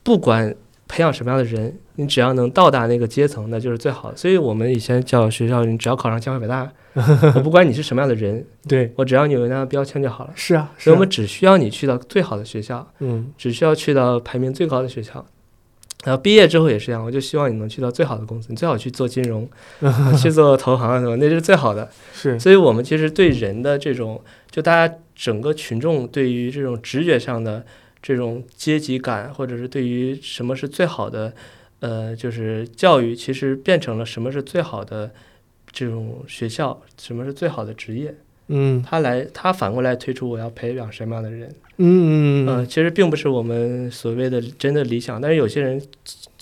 [0.03, 0.56] 不管
[0.88, 4.17] 培养什么样的人，你只要能到达那个阶层，那就是最好的。
[4.17, 6.71] 所以我们以前叫学校，你只要考上清华北大，
[7.36, 10.31] 我不管你是什么样的人，对我只要你有那样的标签就好了。
[10.36, 15.25] 是啊，所以我们只需要你去到最好的学校，嗯只需要去到排名最高的学校。
[16.03, 19.49] 然后毕业之后也是这样，我就希望你能去到最好的公司，你最好去做金融，
[19.81, 21.89] 啊 去做投行啊什么，那是最好的。
[22.13, 24.21] 是所以我们其实对人的这种，
[24.51, 27.65] 就大家整个群众对于这种直觉上的
[28.06, 31.34] 这种阶级感，或者是对于什么是最好的，
[31.80, 35.10] 呃，就是教育，其实变成了什么是最好的
[35.72, 38.14] 这种学校，什么是最好的职业。
[38.49, 41.49] 嗯他来，他反过来推出我要培养什么样的人。
[41.78, 45.82] 嗯嗯呃，其实并不是我们所谓的真的理想，但是有些人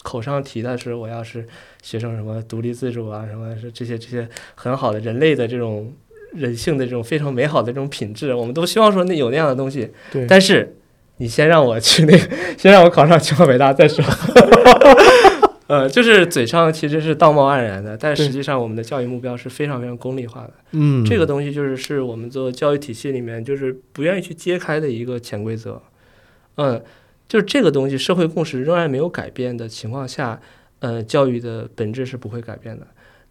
[0.01, 1.47] 口上提的是我要是
[1.81, 5.93] 学生什么独立自主啊，什么是这些这些很好的人类的这种
[6.33, 9.89] 人性的这种非常美好的这种品质，我们都希望说那有那样的东西。
[10.11, 10.75] 对，但是
[11.17, 14.03] 你先让我去那个， 先让我考上清华北大再说。
[15.67, 20.53] 呃，就是嘴上其实是道貌岸然的，但实际上我们的教育目标是非常非常功利化的。
[20.71, 25.81] 嗯这个东西就是是我们做教育体系里面就是不愿意去揭开的一个潜规则。
[26.57, 26.83] 嗯，
[27.27, 30.39] 就是这个东西社会共识仍然没有改变的情况下，
[30.79, 32.85] 呃，教育的本质是不会改变的。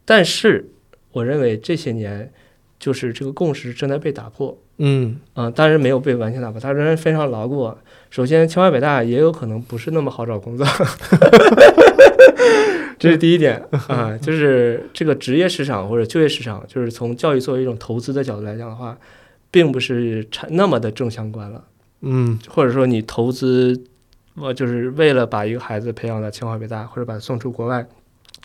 [0.05, 0.68] 但是
[1.12, 2.33] 我认为这些年
[2.80, 4.59] 就是这个共识正在被打破。
[4.85, 7.72] 嗯啊、当然没有被完全打破，它仍然非常牢固。
[8.11, 10.66] 首先，清华北大也有可能不是那么好找工作，
[12.99, 18.99] 这是第一点啊、就是这个职业市场或者就业市场，就是从教育作为一种投资的角度来讲的话，
[19.53, 21.62] 并不是产那么的正相关了。
[22.01, 23.80] 嗯或者说你投资，
[24.35, 27.87] 我就是为了把一个孩子培养到清华北大，或者把他送出国外，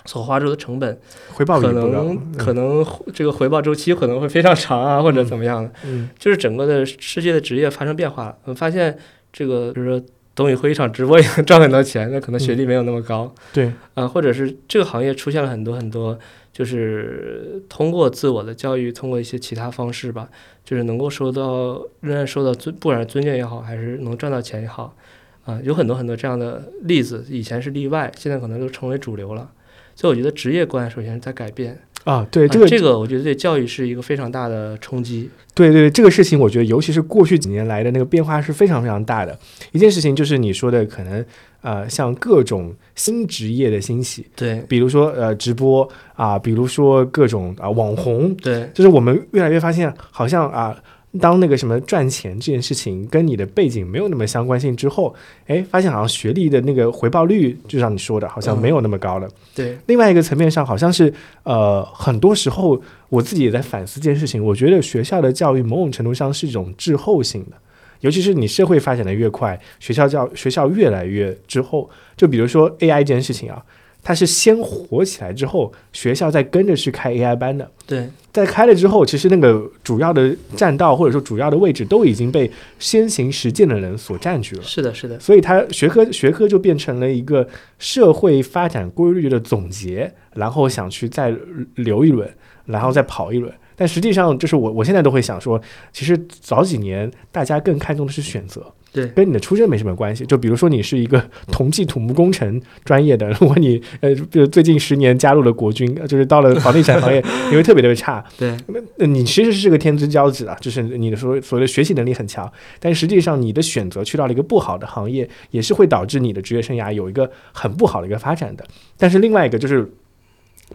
[0.06, 0.98] 所花出的成本，
[1.34, 5.70] 回报可能可能这个回报周期可能会非常长啊，或者怎么样的。
[5.86, 8.38] 嗯就是整个的世界的职业发生变化了。
[8.44, 8.98] 我们发现
[9.34, 16.18] 这个，比如说董宇辉一场直播也能赚很多钱，那可能学历没有那么高，对，啊、或者是这个行业出现了很多很多，
[16.54, 20.30] 就是通过自我的教育，通过一些其他方式吧，
[20.64, 24.96] 就是能够受到仍然受到尊，不管是尊敬也好，还是能赚到钱也好，
[25.44, 29.50] 啊、有很多很多这样的例子，以前是例外，现在可能都成为主流了。
[29.98, 35.28] 所以我觉得职业观首先是在改变，啊，对啊这个这个我觉得对教育是一个非常大的冲击。
[35.56, 39.36] 对对对，这个事情我觉得，尤其是过去几年来的那个变化是非常非常大的。
[39.72, 41.26] 一件事情就是你说的，可能
[41.62, 50.78] 呃，像各种新职业的兴起，对比如说呃直播啊、比如说各种啊、网红，对就是我们越来越发现，好像啊。
[51.20, 55.16] 当那个什么赚钱这件事情跟你的背景没有那么相关性之后，
[55.48, 59.28] 哎，发现好像学历的那个回报率，就像你说的，好像没有那么高了。
[59.56, 61.12] 对另外一个层面上，好像是
[61.44, 62.80] 呃，很多时候
[63.10, 64.44] 我自己也在反思这件事情。
[64.44, 67.58] 我觉得学校的教育某种程度上是一种滞后性的，
[68.02, 71.90] 尤其是你社会发展的越快，学校教学校越来越滞后。
[72.16, 73.64] 就比如说 AI 这件事情啊，
[74.08, 77.70] 它是先火起来之后，学校再跟着去开 AI 班的。
[77.86, 82.50] 对在开了之后，其实那个主要的栈道或者说主要的位置都已经被
[82.80, 84.64] 先行实践的人所占据了。
[84.64, 87.46] 是的，是的，所以它学科学科就变成了一个
[87.80, 91.36] 社会发展规律的总结，然后想去再
[91.76, 92.34] 留一轮，
[92.64, 93.54] 然后再跑一轮。
[93.76, 100.26] 但实际上，就是我我现在都会想说，其实早几年大家更看重的是选择，对跟你的出身没什么关系。
[100.26, 108.24] 就比如说你是一个同济土木工程专业的， 如果你呃，比如最近十年加入了国军，呃就是到了房地产行业， 你会特别特别差。
[108.38, 108.56] 对
[108.98, 118.64] 那你其实是个天之骄子啊，就是你的所所谓的学习能力很强，但实际上你的选择去到了一个不好的行业，也是会导致你的职业生涯有一个很不好的一个发展的。
[118.98, 119.90] 但是另外一个就是。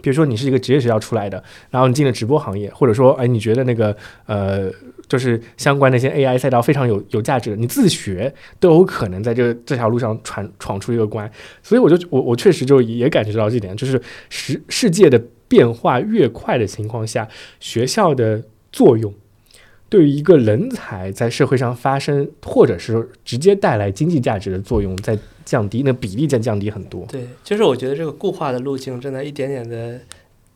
[0.00, 3.94] 比如说你是一个职业学校出来的，然后你进了直播行业，或者说，哎，你觉得那个
[4.24, 4.70] 呃，
[5.12, 11.30] 就是相关那些 AI 赛道非常有有价值的，你自学都有可能在这这条路上闯闯出一个关。
[11.62, 14.00] 所以我就我我确实就也感觉到这点，就是
[14.30, 17.28] 世世界的变化越快的情况下，
[17.60, 18.42] 学校的
[18.72, 19.12] 作用
[19.90, 27.04] 对于一个人才在社会上发生，或者是直接带来经济价值的作用在降低，那比例在降低很多。
[27.12, 30.00] 对，就是我觉得这个固化的路径正在一点点的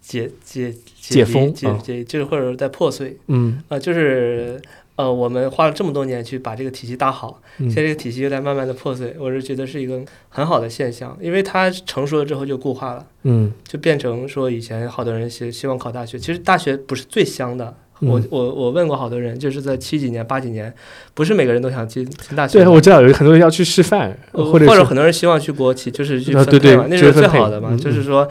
[0.07, 3.61] 解解解封嗯解解，就是或者是在破碎嗯。
[3.69, 4.61] 啊、就是
[4.95, 7.69] 呃，我们花了这么多年去把这个体系搭好，嗯。
[7.69, 13.53] 现在这个体系又在慢慢的破碎，我是觉得是一个很好的现象，因为它成熟了之后就固化了，嗯。
[13.67, 17.75] 就变成说以前好多人希希望考大学，其实大学不是最香的。
[18.01, 18.09] 嗯。
[18.09, 20.73] 我我我问过好多人，就是在七几年、八几年，
[21.15, 27.71] 不是每个人都想进进大学对，我知道有很多人要去师范，或者或者很多人希望去国企，就是去分配嘛，那是是最好的嘛。
[27.73, 28.27] 嗯就是说，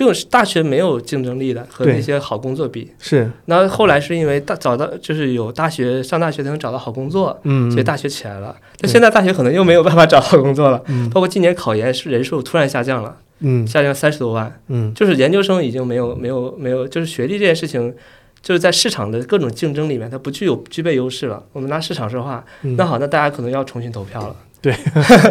[0.00, 2.90] 并是大学没有竞争力的，和那些好工作比。
[2.98, 8.56] 是，那后来是因为大找到就是有大学上大学才能找到好工作，嗯，所以大学起来了。
[8.78, 17.94] 但现在大学可能又没有办法找好工作了，嗯包括今年考研是人数突然下降了，嗯下降三十多万，嗯就是研究生已经没有没有没有，就是学历这件事情。
[18.42, 21.44] 就是在市场的各种竞争里面，它不具有具备优势了。
[21.52, 24.34] 我们拿市场说话，嗯，那好，那大家可能要重新投票了。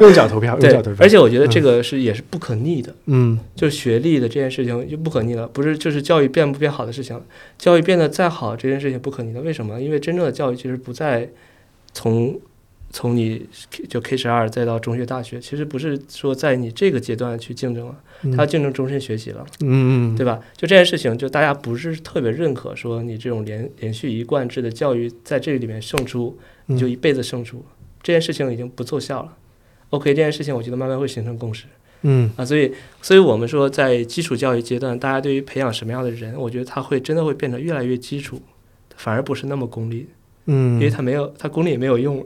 [0.02, 2.94] 用 脚投票，用对脚投，票，而且我觉得这个是也是不可逆的。
[3.06, 3.40] 嗯。
[3.56, 7.20] 就是学历的这件事情就不可逆了，不是就是教育变不变好的事情，
[7.58, 9.42] 教育变得再好这件事情不可逆的。
[9.42, 9.80] 为什么？
[9.80, 11.30] 因为真正的教育其实不在
[11.94, 12.40] 从
[12.92, 13.46] 从你
[13.88, 18.32] 就 K 十二再到中学大学，其实不是说在你这个阶段去竞争了，嗯。
[18.32, 20.40] 它要竞争终身学习了，嗯嗯，对吧？
[20.58, 26.76] 就这件事情，就大家不是特别认可说你这种连连续一贯制的教育在这里面胜出，嗯。
[26.76, 27.64] 你就一辈子胜出，
[28.02, 29.38] 这件事情已经不奏效了。
[29.90, 31.66] OK，这件事情我觉得慢慢会形成共识。
[32.02, 32.72] 嗯啊，所以，
[33.02, 38.42] 所以我们说，在基础教育阶段，大家对于培养什么样的人，我觉得他会真的会变得越来越基础，
[38.96, 40.08] 反而不是那么功利，
[40.46, 42.26] 嗯，因为他没有，他功利也没有用了，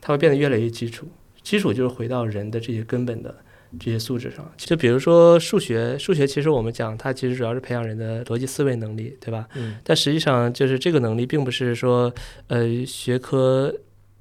[0.00, 1.06] 他会变得越来越基础。
[1.42, 3.32] 基础就是回到人的这些根本的
[3.78, 4.44] 这些素质上。
[4.56, 9.46] 就比如说数学，数学其实我们讲它其实主要是培养人的逻辑思维能力，对吧？
[9.54, 12.12] 嗯但实际上就是这个能力，并不是说
[12.48, 13.72] 呃学科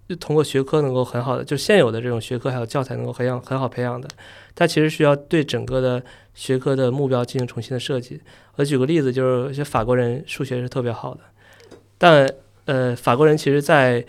[0.07, 4.07] 就通过学科能够很好的，就现有的这种学科还有教材能够培养很好培养的，
[4.53, 6.03] 它其实需要对整个的
[6.33, 8.21] 学科的目标进行重新的设计。
[8.55, 11.21] 我举个例子，就是一些法国人数学是特别好的，
[11.97, 12.29] 但
[12.65, 14.05] 呃法国人其实在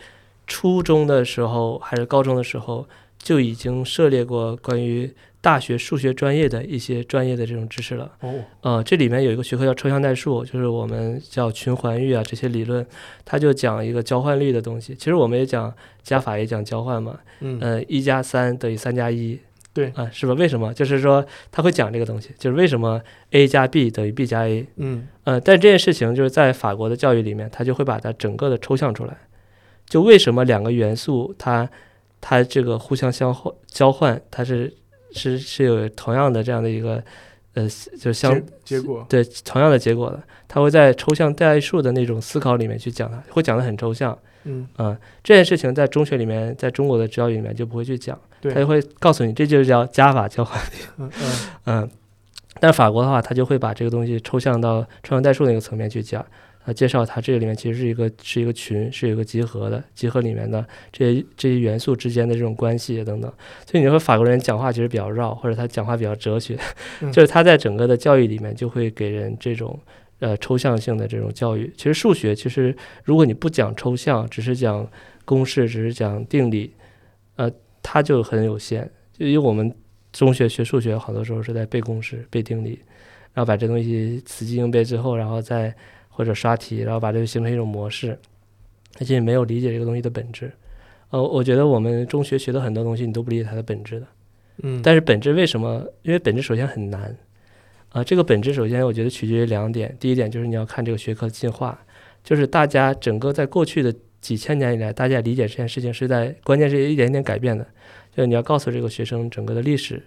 [0.47, 2.87] 初中的时候还是高中的时候
[3.19, 5.13] 就已经涉猎过关于
[5.47, 8.11] 大学数学专业的一些专业的这种知识了。
[8.19, 12.85] 哦，呃，这里面有一个学科叫抽象代数，就是我们叫群环域啊这些理论，
[13.25, 14.93] 它就讲一个交换律的东西。
[14.97, 15.73] 其实我们也讲
[16.03, 17.17] 加法，也讲交换嘛。
[17.39, 19.39] 嗯呃，一加三等于三加一。
[19.73, 20.33] 对啊、是吧？
[20.33, 20.75] 为什么？
[20.75, 24.67] 就是说他会讲这个东西，就是为什么 a 加 b 等于 b 加 a。
[24.77, 29.17] 嗯呃，但这件事情就是在法国的教育里面，他就会把它整个的抽象出来。
[29.87, 31.69] 就为什么两个元素它
[32.21, 34.75] 它这个互相相换交换，它是
[35.17, 37.03] 是是有同样的这样的一个
[37.55, 37.67] 呃，
[37.99, 44.17] 就相结结果，对同样的结果的，他会在抽象代数的那种思考里面去讲它，会讲的很抽象。
[44.49, 50.63] 嗯啊、这件事情在中学里面，在中国的教育里面就不会去讲，对他就会告诉你这就是叫加法交换。
[50.99, 51.33] 嗯嗯
[51.65, 51.91] 嗯，
[52.61, 56.25] 但法国的话，他就会把这个东西抽象到抽象代数那个层面去讲。
[56.67, 63.33] 啊，介绍它这个里面其实是一个是一个群，是有一个集合的，集合里面的这些这些元素之间的这种关系等等。
[63.65, 66.59] 所以你和法国人讲话其实比较绕，或者他讲话比较哲学，
[67.01, 69.79] 嗯就是他在整个的教育里面就会给人这种
[70.19, 71.73] 呃抽象性的这种教育。
[71.77, 74.85] 其实数学其实如果你不讲抽象，只是讲
[75.25, 76.75] 公式，只是讲定理，
[77.37, 77.49] 呃，
[77.81, 78.91] 它就很有限。
[79.13, 79.73] 就因为我们
[80.13, 82.81] 中学学数学，好多时候是在背公式、背定理，
[83.33, 85.73] 然后把这东西死记硬背之后，然后再
[86.17, 88.19] 或者刷题，然后把这个形成一种模式，
[88.99, 90.51] 而且没有理解这个东西的本质。
[91.11, 94.07] 呃，我觉得我们中学学的很多东西，你都不理解它的本质的。
[94.63, 95.87] 嗯，但是本质为什么？
[96.01, 97.15] 因为本质首先很难，
[97.91, 99.95] 啊、这个本质首先我觉得取决于两点。
[100.01, 101.79] 第一点就是你要看这个学科的进化，
[102.25, 107.67] 就是大家整个在过去的几千年以来，大家理解这件事情是在关键是一点一点改变的。
[108.17, 110.03] 就是你要告诉这个学生整个的历史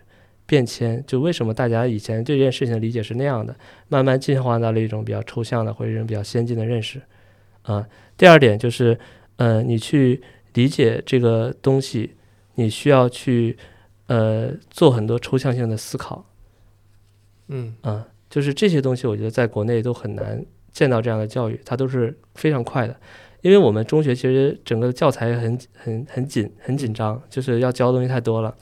[0.50, 3.56] 变迁，就为什么大家以前对这件事情的理解是那样的，
[3.88, 7.00] 慢慢进化到了一种比较抽象的或者一种比较先进的认识。
[7.62, 7.88] 啊、
[8.18, 8.98] 第二点就是，
[9.36, 10.20] 呃，你去
[10.56, 12.16] 理解这个东西，
[12.56, 13.56] 你需要去
[14.08, 16.26] 呃做很多抽象性的思考。
[17.50, 22.96] 嗯啊，就是这些东西，我觉得在国内都很难见到这样的教育，它都是非常快的。
[23.42, 28.54] 因为我们中学其实整个教材很很很紧很紧张，就是要教的东西太多了，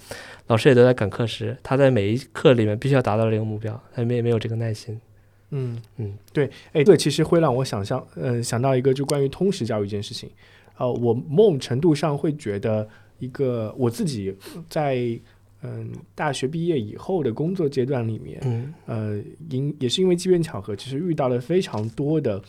[0.48, 5.00] 老师也都在赶课时，他在每一课里面必须要达到这个目标，他没没有这个耐心。
[5.52, 10.30] 嗯嗯，对，哎，这其实会让我想象，呃，想到一个就关于通识教育这件事情，
[10.78, 12.88] 呃，我某种程度上会觉得
[13.20, 14.36] 一个我自己
[14.68, 14.98] 在
[15.62, 18.74] 嗯大学毕业以后的工作阶段里面，嗯。
[18.86, 22.42] 呃，因也是因为机缘巧合，其实遇到了非常多的，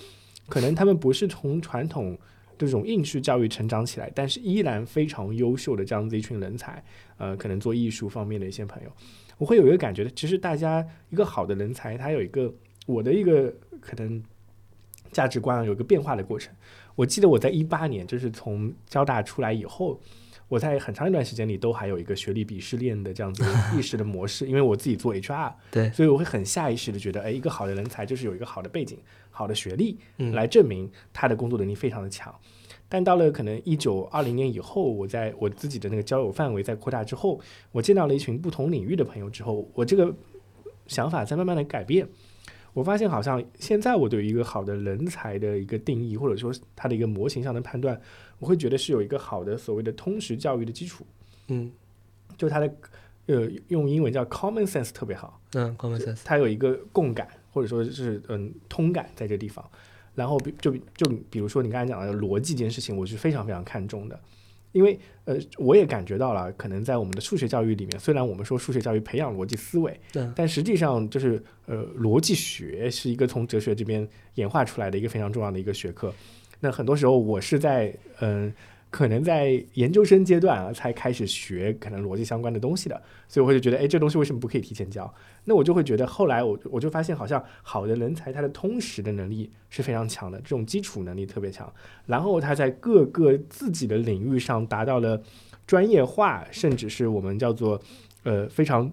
[0.49, 2.19] 可能他们不是从传统
[2.57, 6.83] 这种应试教育成长起来，但是依然非常优秀的这样子一群人才，
[7.19, 8.91] 呃，可能做艺术方面的一些朋友，
[9.37, 12.53] 我会有一个感觉，其实大家一个好的人才，他有一个
[12.87, 14.23] 我的一个可能
[15.13, 16.55] 价值观啊有一个变化的过程。
[16.95, 20.01] 我记得我在一八年，就是从交大出来以后，
[20.49, 28.99] 我在很长一段时间里都还有一个学历鄙视链的这样子的意识的模式，因为我自己做 HR， 对，所以我会很下意识的觉得，哎，一个好的人才就是有一个好的背景、
[29.31, 32.35] 好的学历，嗯来证明他的工作能力非常的强。
[32.89, 37.41] 但到了可能一九二零年以后，我在我自己的那个交友范围在扩大之后，
[37.73, 40.15] 我见到了一群不同领域的朋友之后，我这个
[40.87, 42.09] 想法在慢慢的改变。
[42.75, 48.01] 我发现好像现在我对于一个好的人才的一个定义，或者说他的一个模型上的判断，
[48.39, 51.05] 我会觉得是有一个好的所谓的通识教育的基础，
[51.49, 51.73] 嗯
[52.37, 52.73] 就他的
[53.27, 59.69] 呃用英文叫 common sense 特别好，嗯，common sense，它有一个共感或者说是嗯通感在这地方。
[60.19, 64.19] 然后比就就比如说你刚才讲的逻辑这件事情，我是非常非常看重的，
[64.73, 76.13] 因为呃我也感觉到了，可能在我们的数学教育里面，虽然我们说数学教育培养逻辑思维，嗯但实际上就是呃逻辑学是一个从哲学这边演化出来的一个非常重要的一个学科。
[76.61, 78.53] 那很多时候我是在嗯、
[78.91, 85.13] 可能在研究生阶段啊才开始学可能逻辑相关的东西的，所以我就觉得，哎，这东西为什么不可以提前教？
[85.45, 91.71] 那我就会觉得，后来我我就发现，好像好的人才他的通识的能力是非常强的，这种基础能力特别强，
[92.07, 95.23] 然后他在各个自己的领域上达到了
[95.67, 97.81] 专业化，甚至是我们叫做
[98.23, 98.91] 呃非常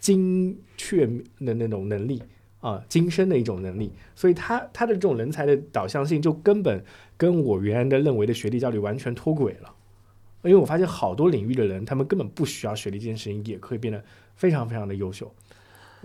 [0.00, 1.06] 精确
[1.40, 2.22] 的那种能力
[2.60, 6.84] 啊，精深的一种能力，所以他他的这种人才的导向性就根本
[7.18, 9.74] 跟我原来的认为的学历教育完全脱轨了。
[10.44, 14.02] 因为我发现好多领域的人，他们根本不需要学历这件事情，也可以变得
[14.36, 15.30] 非常非常的优秀。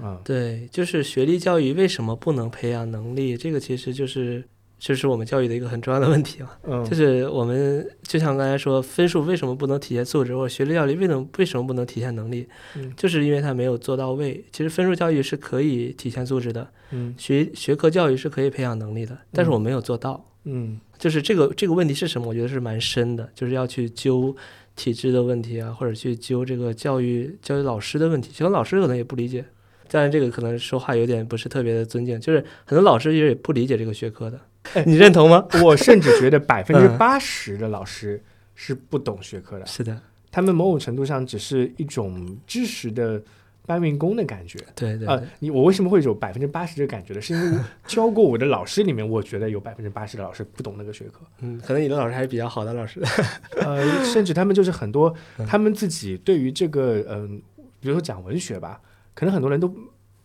[0.02, 3.38] 嗯、对，就是学历教育为什么不能培养能力？
[3.38, 4.44] 这个其实就是
[4.80, 6.50] 就是我们教育的一个很重要的问题嘛。
[6.64, 12.48] 嗯，就是我们就像刚才说，分数为什么不能体现素质，或者学历教育为什么为什么不能体现能力？
[12.76, 14.44] 嗯就是因为它没有做到位。
[14.52, 20.26] 其实分数教育是可以体现素质的，嗯学学科教育是可以培养能力的，但是我没有做到。
[20.46, 22.30] 嗯就是这个这个问题是什么？
[22.30, 24.34] 我觉得是蛮深的，就是要去揪
[24.74, 28.32] 体制的问题啊，或者去揪这个教育教育老师的问题。
[28.38, 29.44] 可能老师可能也不理解，
[29.90, 34.40] 当然这个可能说话有点不是特别的尊敬，就是很多老师也不理解这个学科的
[34.72, 34.84] 哎。
[34.88, 35.46] 你认同吗？
[35.62, 38.24] 我甚至觉得 百分之嗯八十的老师
[38.56, 40.02] 是不懂学科的，是的，
[40.32, 43.22] 他们某种程度上只是一种知识的
[43.66, 44.60] 搬运工的感觉。
[44.60, 47.22] 啊、对对对，你我为什么会有百分之八十的感觉呢？
[47.22, 51.22] 是因为教过我的老师里面，我觉得有百分之八十的老师不懂那个学科。
[51.40, 53.02] 嗯，可能你的老师还是比较好的老师。
[53.62, 57.42] 呃，甚至他们就是很多嗯他们自己对于这个嗯、
[57.80, 58.82] 比如说讲文学吧，
[59.14, 59.74] 可能很多人都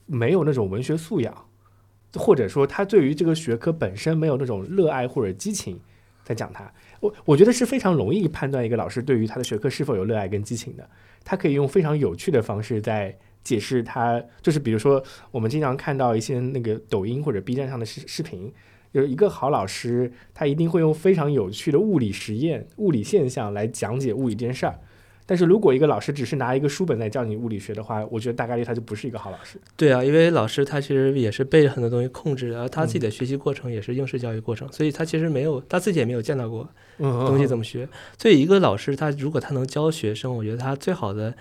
[0.06, 1.46] 没有那种文学素养，
[2.14, 5.78] 或者说他对于这个学科本身没有那种热爱或者激情
[6.24, 6.70] 在讲他。
[7.00, 10.88] 我我觉得是非常容易判断一个老师对于他的学科是否有热爱跟激情的，
[11.24, 18.52] 他可以用非常有趣的方式在解释他，就是比如说我们经常看到一些那个抖音或者 B 站上的视视频。
[18.92, 24.78] 有一个好老师，他一定会用非常有趣的物理实验、物理现象来讲解物理这件事儿。
[25.26, 29.60] 但是如果一个老师只是拿一个书本来教你物理学的话，我觉得大概率他就不是一个好老师。
[29.76, 36.66] 对啊，因为老师他其实也是被很多东西控制的，而他自己的学习过程也是应试教育过程，所以他其实没有他自己也没有见到过
[36.96, 37.86] 嗯东西怎么学。
[38.16, 41.34] 所以一个老师他如果他能教学生，我觉得他最好的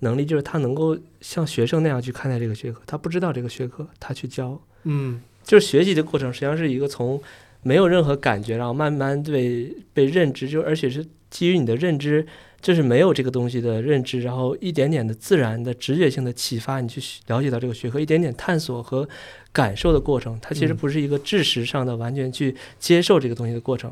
[0.00, 7.20] 能力就是他能够像学生那样去看待这个学科，他不知道这个学科，他去教，嗯就是学习的过程实际上是一个从
[7.62, 12.26] 没有任何感觉，然后慢慢被被认知，就而且是基于你的认知。
[12.62, 19.08] 就是没有这个东西的认知，然后一点点的自然的直觉性的启发你去了解到这个学科，一点点探索和
[19.50, 23.90] 感受的过程，它其实嗯不是一个知识上的完全去接受这个东西的过程。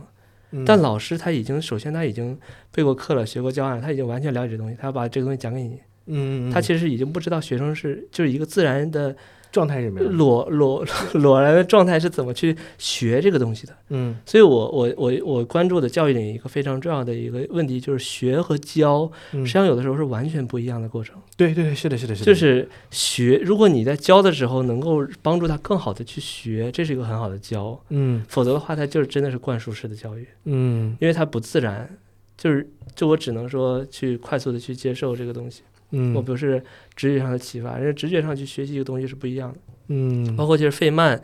[0.50, 2.38] 嗯，但老师他已经首先他已经
[2.70, 9.14] 备过课了，学过教案，他已经完全了解这东西，他要把这个东西讲给你，嗯，他其实已经不知道学生是就是一个自然的
[9.52, 10.08] 状态是没有。
[10.10, 10.84] 裸裸
[11.14, 13.72] 裸然的状态是怎么去学这个东西的。
[13.90, 21.16] 嗯所以我我我我关注的教育领域一个非常重要的一个问题就是学和教，嗯实际上有的时候是完全不一样的过程。
[21.36, 27.78] 对对对，是的，是的，是的，就是学，如果你在教的时候能够帮助他更好的去学，这是一个很好的教。
[27.90, 31.88] 嗯否则的话，他就是真的是灌输式的教育，嗯因为他不自然。
[32.36, 36.62] 就是，就我只能说去快速的去接受这个东西，嗯，我不是
[36.94, 39.58] 直觉上的启发，人家直觉上去学习一个东西是不一样的。
[39.88, 41.20] 嗯，包括就是费曼，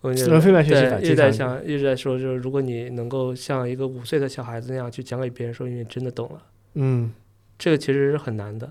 [0.00, 6.42] 我觉得是费曼学习法对一直在想，一直在说，就是如果你能够像一个五岁的小孩子那样去讲给别人说，因为你真的懂了，
[6.74, 7.12] 嗯
[7.58, 8.70] 这个其实是很难的。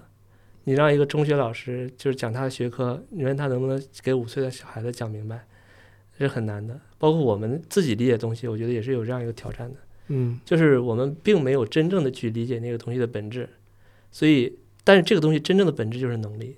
[0.65, 5.45] 你让一个中学老师就是讲他的学科，你问他能不能给五岁的小孩子讲明白，
[6.17, 6.79] 这是很难的。
[6.97, 9.75] 包括我们自己理解东西，我觉得也是有这样一个挑战的，
[10.07, 13.49] 嗯就是我们并没有真正的去理解那个东西的本质，
[14.09, 16.57] 所以，但是这个东西真正的本质就是能力。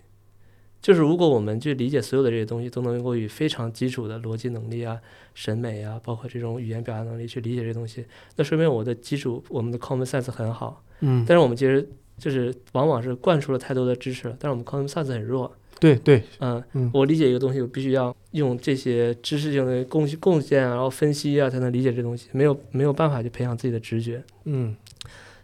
[0.81, 5.01] 就是如果我们去理解所有的这些东西，都能够以非常基础的逻辑能力啊、
[5.33, 8.05] 审美啊，包括这种语言表达能力去理解这些东西，
[8.35, 10.83] 那说明我的基础，我们的 common sense 很好。
[10.99, 15.51] 嗯，但是我们其实就是往往是灌输了太多的知识了，但是我们 common sense 很弱。
[15.79, 24.23] 对对，嗯，嗯我理解一个东西，我必须要用这些知识性的贡献贡献啊，然后分析啊，才能理解这东西，没有没有办法去培养自己的直觉。
[24.43, 24.75] 嗯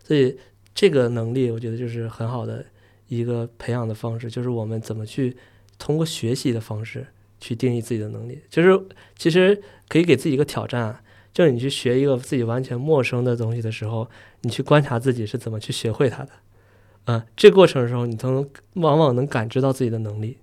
[0.03, 0.37] 所以
[0.73, 2.65] 这个能力，我觉得就是很好的
[3.07, 5.35] 一个培养的方式，就是我们怎么去
[5.77, 7.07] 通过学习的方式
[7.39, 11.03] 去定义自己的能力，就是其实可以给自己一个挑战，
[11.33, 14.09] 就是你去学一个自己完全陌生的东西的时候，
[14.41, 16.29] 你去观察自己是怎么去学会它的，
[17.05, 20.37] 嗯，这过程的时候，你能往往能感知到自己的能力，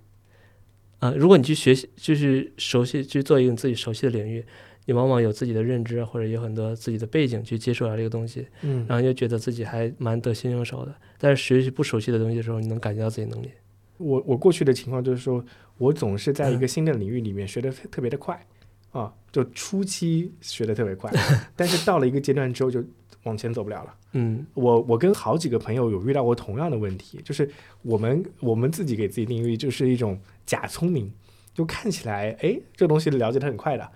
[0.99, 4.45] 啊，如果你去学习，就是熟悉去做一个你自己熟悉的领域。
[4.85, 10.95] 你往往有自己的认知，或者有很多自己的背景去接触到这个东西，嗯，然后又觉得自己还蛮得心应手的。
[11.17, 13.51] 但是学习不熟悉的东西的时候，你能感觉到自己能力。
[13.97, 15.43] 我我过去的情况就是说，
[15.77, 18.43] 我总是在一个新的领域里面学的特别的快，
[18.91, 21.11] 啊，就初期学的特别快，
[21.55, 22.83] 但是到了一个阶段之后就
[23.23, 23.93] 往前走不了了。
[24.13, 27.47] 嗯，我我跟好几个朋友有遇到过同样的问题，就是
[27.81, 31.11] 我们我们自己给自己定义就是一种假聪明，
[31.53, 33.87] 就看起来哎这东西了解的很快的。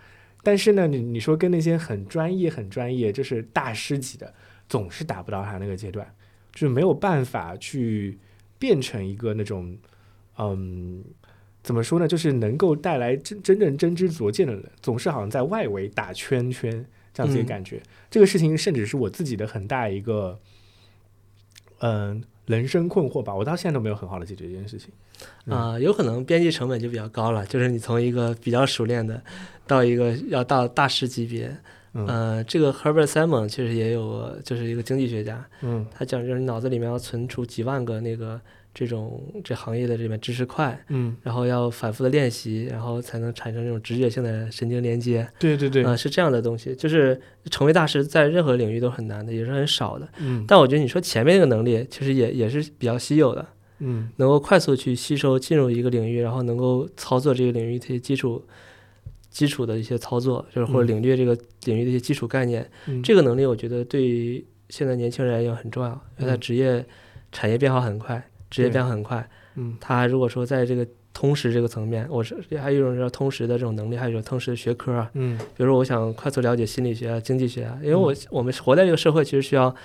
[0.43, 4.33] 但是呢，你你说跟那些很专业、很专业，就是大师级的，
[4.67, 6.05] 总是达不到他那个阶段，
[6.51, 8.19] 就是没有办法去
[8.59, 9.77] 变成一个那种，
[10.37, 11.03] 嗯，
[11.63, 12.07] 怎么说呢？
[12.07, 17.81] 就是能够带来真真正真知灼见的人，总是好像在外围打圈圈这样子的感觉。
[18.11, 20.37] 这个事情甚至是我自己的很大一个，
[21.79, 23.33] 嗯，人生困惑吧。
[23.33, 24.89] 我到现在都没有很好的解决这件事情。
[25.47, 29.21] 啊，有可能编辑成本就比较高了，就是你从一个比较熟练的。
[29.65, 31.55] 到一个要到大师级别，
[31.93, 38.39] 呃，这个 Herbert Simon 其实也有，就是一个经济学家，嗯，他讲就是脑子里面要存储几万个那个
[38.73, 47.19] 这种这行业的这边知识块，嗯，然后要反复的练习，然后才能产生这种直觉性的神经连接，对对对，啊，是这样的东西，就是
[47.51, 53.45] 成为大师在任何领域都很难的，也是很少的，嗯，但我觉得你说前面那个能力其实也也是比较稀有的，
[53.79, 58.43] 嗯，能够快速去吸收进入一个领域，然后能够操作这个领域这些基础。
[59.33, 62.69] 基础的一些操作，就是或者领略这个领域的一些基础概念，
[63.03, 66.85] 这个能力我觉得对于现在年轻人而言很重要，因为他职业
[67.31, 68.23] 产业变化很快，
[68.53, 69.27] 职业变化很快。
[69.55, 75.11] 嗯，他如果说在这个通识这个层面，我是还有一种叫通识的这种能力，还有一种通识的学科啊。
[75.13, 79.75] 嗯，比如说我想快速了解心理学啊、经济学啊，因为我我们活在这个社会，其实需要。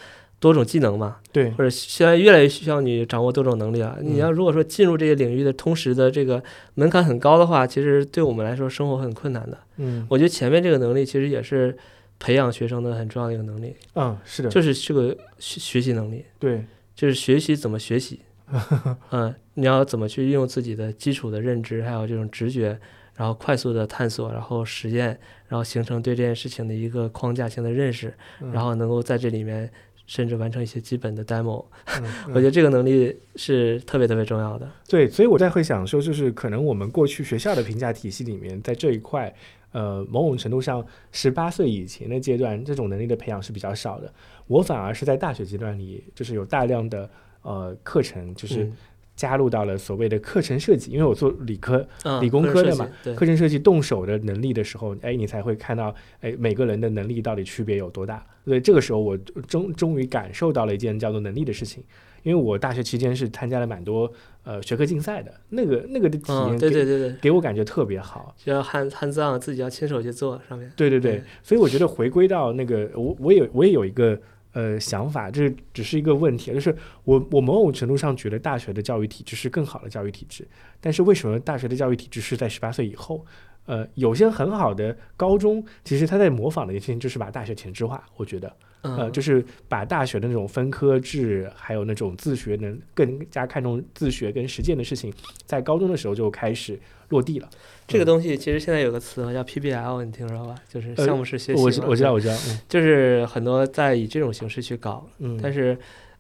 [0.41, 3.99] 多种技能嘛，对，或者现在越来越需要你掌握多种能力啊。
[4.01, 6.41] 你要如果说进入这些领域的通识的这个
[6.75, 9.59] 门槛很高的话，其实对我们来说生活很困难的。
[9.79, 11.77] 嗯，我觉得前面这个能力其实也是
[12.21, 13.75] 培养学生的很重要的一个能力。
[13.97, 15.09] 嗯，是的，就是这个
[15.41, 16.25] 学学习能力。
[16.39, 16.64] 对，
[16.95, 18.21] 就是学习怎么学习。
[19.11, 22.78] 嗯，你要怎么去运用自己的基础的认知，还有这种直觉，
[23.14, 28.14] 然后快速的探索，然后实验，然后形成对这件事情的一个框架性的认识，
[28.53, 29.70] 然后能够在这里面。
[30.09, 31.62] 甚至完成一些基本的 demo，
[32.32, 34.66] 我觉得这个能力是特别特别重要的。
[34.88, 39.30] 对，所以我在会想说，就是可能我们过去学校的评价体系里面，在这一块，
[39.72, 40.82] 呃，某种程度上，
[41.12, 44.11] 十八岁以前的阶段，这种能力的培养是比较少的。
[44.46, 47.11] 我反而是在大学阶段里，就是有大量的
[47.43, 48.70] 呃课程，就是。
[49.18, 51.84] 加入到了所谓的课程设计，因为我做理科、
[52.20, 58.24] 理工科的嘛，课程设计动手的能力的时候，哎，你才会看到，哎，每个人的能力到底区别有多大。
[58.45, 59.16] 所以这个时候，我
[59.49, 61.82] 终终于感受到了一件叫做能力的事情。
[62.22, 64.09] 因为我大学期间是参加了蛮多
[64.45, 68.32] 呃学科竞赛的，那个那个的体验，对对对对，给我感觉特别好。
[68.39, 70.70] 就要汉汉字啊，自己要亲手去做上面。
[70.76, 74.16] 对对对，所以我觉得回归到那个，我我也我也有一个。
[74.53, 76.74] 呃，想法这只是一个问题，就是
[77.05, 80.46] 我我某种程度上觉得大学的教育体制是更好的教育体制，
[80.80, 83.24] 但是为什么大学的教育体制是在十八岁以后？
[83.66, 88.51] 呃，有些很好的高中，其实他在模仿的一些就是把大学前置化，我觉得，
[88.83, 95.12] 呃，就是把大学的那种分科制，还有那种自学能更加看重自学跟实践的事情，
[95.45, 97.49] 在高中的时候就开始落地了。
[97.87, 100.55] 这个东西其实现在有个词叫 PBL，你听说吧？
[100.68, 101.62] 就是项目式学习。
[101.62, 102.37] 我知我知道我知道，
[102.68, 105.09] 就是很多在以这种形式去搞，
[105.43, 105.79] 但是。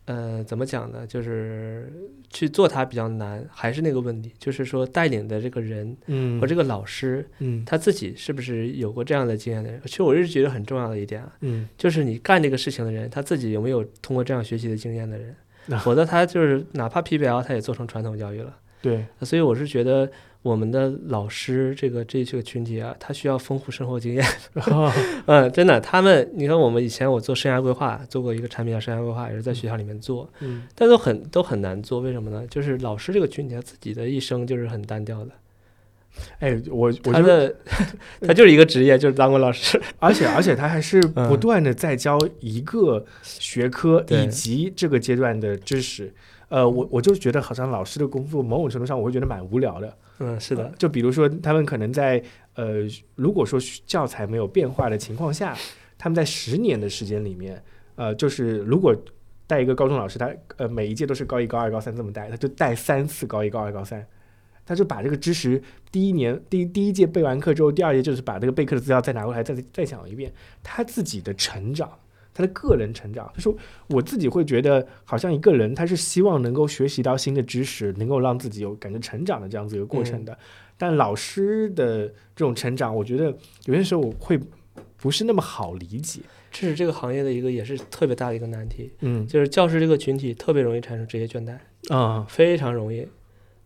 [0.08, 1.06] 呃，怎么讲呢？
[1.06, 1.92] 就是
[2.30, 9.78] 去做它比较难，还是那个问题，就是说带领的这个人，嗯，和这个老师，嗯，他自己是不是有过这样的经验的人？
[9.84, 15.36] 其实我一直觉得很重要的一点啊，嗯，就是你干这个事情的人，他自己有没有通过这样学习的经验的人，
[15.80, 18.56] 否则他就是哪怕 PBL，他也做成传统教育了。
[18.80, 20.10] 对，所以我是觉得。
[20.42, 24.24] 我们的老师，这个这这个群体啊，他需要丰富生活经验。
[25.26, 32.46] 嗯，真的，他们，你看，我们以前我做生涯规划，做过一个产品叫生涯规划，也是在学校里面做，嗯，但都很都很难做，为什么呢？
[32.48, 35.30] 就是老师这个群体他自己的一生就是很单调的。
[36.38, 37.54] 哎，我我觉得
[38.22, 46.12] 他就是一个职业，就是当过老师，而且而且他还是不断的在教一个学科 以及这个阶段的知识。
[46.48, 49.94] 呃，我我就觉得好像老师的工作某种程度上我会觉得蛮无聊的。
[50.18, 50.72] 嗯，是的。
[50.78, 52.22] 就比如说他们可能在
[52.54, 55.56] 呃，如果说教材没有变化的情况下，
[55.96, 57.62] 他们在十年的时间里面，
[57.94, 58.94] 呃，就是如果
[59.46, 64.04] 带一个高中老师，他呃每一届都是高一、高二、高三这么带，他就带三次高一、高二、高三。
[64.66, 70.30] 他就把这个知识第一年第第一届背完课之后，第二届就是把这个备课的资料再拿过来再再讲一遍，
[70.62, 71.90] 他自己的成长。
[72.38, 73.52] 他的个人成长，他说
[73.88, 80.38] 我自己会觉得，好像一个人他是希望能够学习到新的知识，能够让自己有感觉成长的这样子一个过程的。
[80.76, 84.38] 但老师的这种成长，我觉得有些时候我会
[84.96, 86.20] 不是那么好理解。
[86.52, 91.58] 这是这个行业的一个也是特别大的一个难题，嗯，就是教师这个群体特别容易产生职业倦怠
[91.92, 93.04] 啊，非常容易。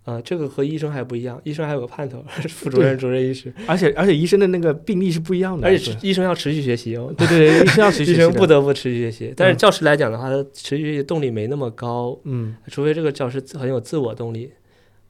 [0.04, 9.32] 啊，这个和医生还不一样，医生还有个盼头， 副主任、主任医师，而且而且医生的那个病例是不一样的，而且医生要持续学习哦，对对对，医生要持续 学习，医生不得不持续学习。
[9.36, 14.50] 但是教师来讲的话，他持续学习动力没那么高，嗯，除非这个教师很有自我动力，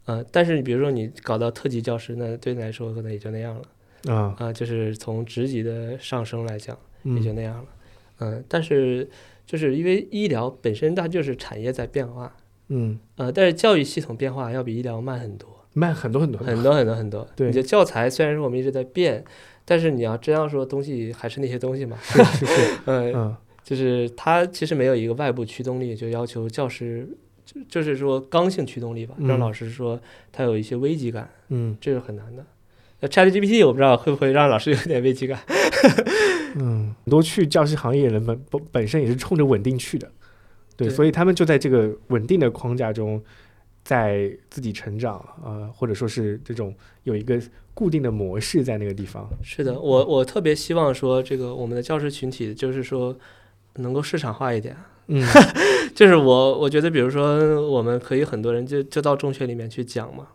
[0.05, 4.35] 啊，但是你比如说你搞到特级教师，那对你来说可能也就那样了，啊。
[4.39, 7.65] 啊，就是从职级的上升来讲也就那样了，
[8.19, 9.09] 嗯，但是
[9.47, 12.31] 就是因为医疗本身它就是产业在变化，
[12.75, 15.49] 嗯，呃，但是教育系统变化要比医疗慢很多。
[15.75, 16.41] 慢很多很多。
[16.43, 19.25] 很多很多很多，对，你的教材虽然说我们一直在变，
[19.65, 22.55] 但是你要真要说东西还是那些东西嘛，是是是，
[22.87, 27.09] 嗯，就是它其实没有一个外部驱动力，就要求教师，
[27.45, 29.99] 就就是说刚性驱动力吧，让老师说
[30.31, 32.45] 他有一些危机感，嗯，这是很难的。
[33.01, 35.41] 那 ChatGPT 我不知道会不会让老师有点危机感，
[36.57, 40.11] 嗯，很多去教师行业的人本本本身也是冲着稳定去的，
[40.85, 43.23] 对，所以他们就在这个稳定的框架中。
[43.85, 46.73] 在自己成长呃，或者说是这种
[47.03, 47.37] 有一个
[47.75, 49.29] 固定的模式在那个地方。
[49.43, 53.13] 是的，我我特别希望说，这个我们的教师群体就是说
[53.79, 54.77] 能够市场化一点。
[55.09, 55.21] 嗯，
[55.97, 60.29] 就是我我觉得，比如说我们可以很多人就就到中学里面去讲嘛。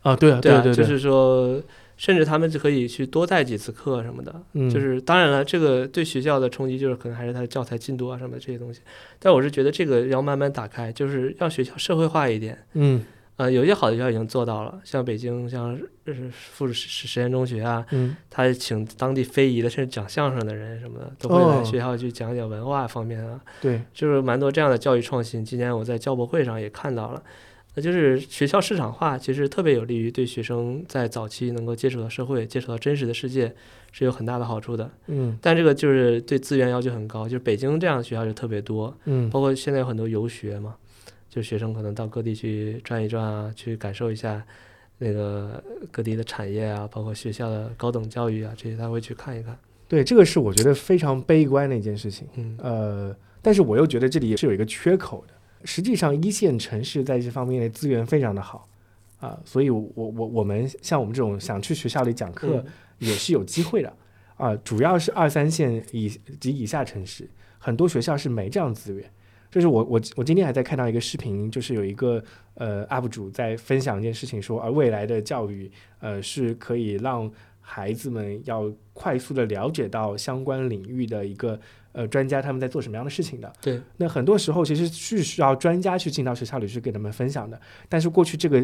[0.00, 1.60] 啊，对啊，对对，就是说。
[1.96, 4.34] 甚至他们就可以去多带几次课什么的，
[4.70, 8.80] 就是当然了，这个对学校的冲击就是可能还是他的教材进度啊什么的这些东西。
[9.18, 12.58] 但我是觉得这个要慢慢打开，就是让学校社会化一点。
[12.74, 13.02] 嗯，
[13.36, 15.78] 呃，有些好的学校已经做到了，像北京像
[16.30, 23.40] 附实实验中学啊，嗯，他请当地非遗的甚至讲相声的人什么的都会来学校去讲讲文化方面啊。
[23.62, 25.42] 对，就是蛮多这样的教育创新。
[25.42, 27.22] 今年我在教博会上也看到了。
[27.78, 33.54] 那就是学校市场化，其实特别有利于对学生在早期能够接触到社会、接触到真实的世界，
[33.92, 34.90] 是有很大的好处的。
[35.08, 38.96] 嗯，但这个就是对资源要求很高，就是北京这样的学校就特别多。
[39.04, 40.74] 嗯，包括现在有很多游学嘛，
[41.28, 44.42] 就学生可能到各地去转一转啊，去感受一下
[44.96, 45.62] 那个
[45.92, 49.54] 各地的产业啊，包括学校的高等教育啊，这些他会去看一看。
[49.86, 52.26] 对，这个是我觉得非常悲观的一件事情。
[52.36, 55.34] 嗯，呃，但是我又觉得这里也是有一个缺口的。
[55.66, 58.68] 实际上，一线城市在这方面的资源非常的好，
[59.18, 62.64] 啊，所以，我我我们像我们这种想去学校里讲课
[63.00, 63.92] 也是有机会的，
[64.36, 66.08] 啊，主要是二三线以
[66.38, 69.10] 及以下城市，很多学校是没这样资源。
[69.50, 72.22] 就是我我我今天还在看到一个视频，就是有一个
[72.54, 81.58] 呃 UP 主在分享一件事情，说而未来的教育，呃，是可以让孩子们要快速的了解到相关领域的一个。
[81.96, 83.50] 呃，专家他们在做什么样的事情的？
[83.58, 87.58] 对，那很多时候其实是需要专家去进到学校里去给他们分享的。
[87.88, 88.62] 但是过去这个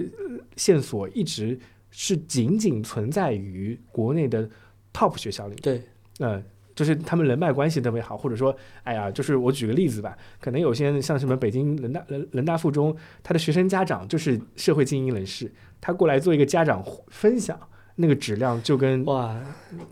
[0.57, 1.59] 线索一直
[1.91, 4.47] 是仅仅存在于国内的
[4.93, 5.55] top 学校里。
[5.62, 5.83] 对，
[6.18, 6.43] 呃，
[6.74, 17.59] 就是他们人脉关系特别好，或者说，哎呀，就是我举个例子吧，可能有些像什么北京人大人人大附中，他的学生家长就是社会精英人士，他过来做一个家长分享。
[17.97, 19.38] 那个质量就跟哇，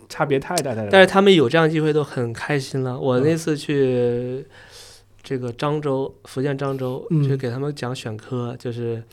[0.09, 0.89] 差别太大太大。
[0.89, 2.99] 但是他们有这样机会都很开心了。
[2.99, 4.45] 我那次去
[5.21, 9.03] 这个漳州，福建漳州，去给他们讲选科，就是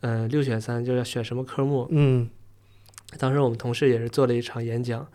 [0.00, 1.86] 嗯六选三，就要选什么科目。
[1.90, 2.28] 嗯，
[3.18, 5.06] 当时我们同事也是做了一场演讲，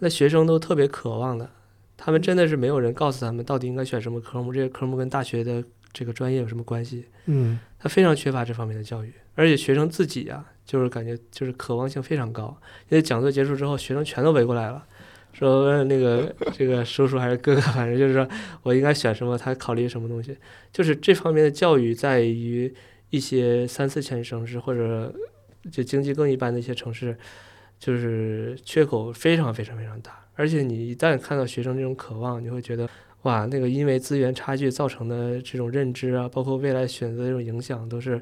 [0.00, 1.48] 那学生都特别渴望的，
[1.96, 7.06] 他们真的是没有人告诉他们到底应该选什么科目，这些科目跟大学的这个专业有什么关系？
[7.24, 10.44] 嗯，他非常缺乏这方面的教育，而且学生自己呀。
[10.68, 12.54] 就是感觉就是渴望性非常高，
[12.90, 14.84] 因为讲座结束之后，学生全都围过来了，
[15.32, 18.28] 说那个这个叔叔还是哥哥，反正就是说
[18.62, 20.36] 我应该选什么，他考虑什么东西。
[20.70, 22.70] 就是这方面的教育，在于
[23.08, 25.10] 一些三四线城市或者
[25.72, 27.16] 就经济更一般的一些城市，
[27.78, 30.22] 就是缺口非常非常非常大。
[30.34, 32.86] 而且你一旦看到学生这种渴望，你会觉得
[33.22, 38.20] 哇，那个因为资源差距造成的这种认知啊，包括未来选择这种影响，都是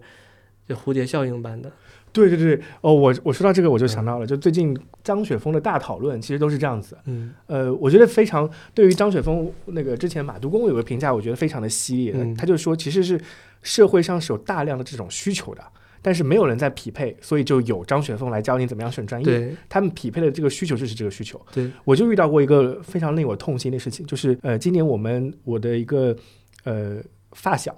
[0.68, 1.72] 就蝴蝶效应般的。
[2.16, 4.74] 对对对，哦，我我说到这个我就想到了，就最近
[5.04, 6.96] 张雪峰的大讨论，其实都是这样子。
[7.04, 12.34] 嗯，呃，我觉得非常对于张雪峰那个之前马杜公有个评价，我觉得非常的犀利。
[12.34, 13.20] 他就说，其实是
[13.62, 15.62] 社会上是有大量的这种需求的，
[16.00, 19.54] 但是没有人在匹配，所以就有张雪峰来教你怎么样选专业。
[19.68, 21.38] 他们匹配的这个需求就是这个需求。
[21.52, 26.16] 对，我就遇到过一个非常令我痛心的事情，就是呃，今年我们我的一个
[26.64, 26.96] 呃
[27.32, 27.76] 发小。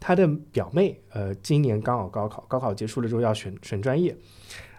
[0.00, 4.16] 他的表妹呃今年刚好高考，高考结束了之后要选选专业，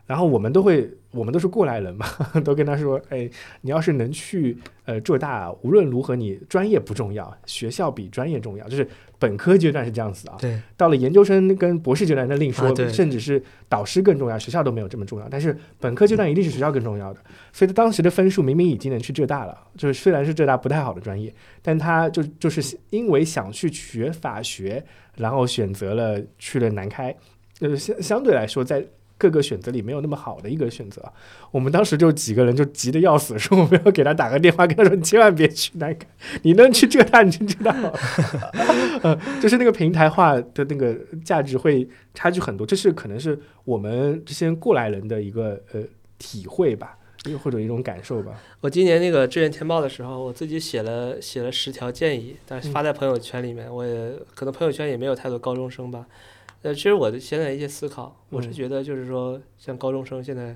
[0.06, 2.06] 然后我们都会，我们都是过来人嘛，
[2.44, 3.30] 都跟他说，哎，
[3.62, 8.86] 你要是能去呃浙大，无论如何你专业不重要，学校比专业重要，就是
[9.18, 10.36] 本科阶段是这样子啊。
[10.40, 15.28] 对，到了研究生跟博士阶段那另说，啊甚至是导师更重要，学校都没有这么重要。
[15.30, 17.20] 但是本科阶段一定是学校更重要的。
[17.54, 24.84] 所以他当时的分数明明已经能去浙大了，就是虽然是浙大不太好的专业，但他就就是因为想去学法学，
[25.16, 27.16] 然后选择了去了南开，
[27.62, 28.86] 呃相相对来说在。
[29.22, 31.00] 各个选择里没有那么好的一个选择，
[31.52, 36.08] 我们当时就几个人就急得要死，说我们要给他打个电话，跟他说你千万别去南开，
[36.42, 37.94] 你能去浙大你就知道了。
[39.06, 45.84] 呃，就是那个平台化的那个价值会差距很多，这是可能是我们这些过来人的一个呃
[46.18, 48.32] 体会吧，又或者一种感受吧。
[48.62, 56.08] 我今年那个志愿填报的时候，我自己写了写了十条建议，但是发在朋友圈里面，我也可能朋友圈也没有太多高中生吧。
[56.64, 60.56] 呃，其实我的现在一些思考，我是嗯觉得就是说，像高中生现在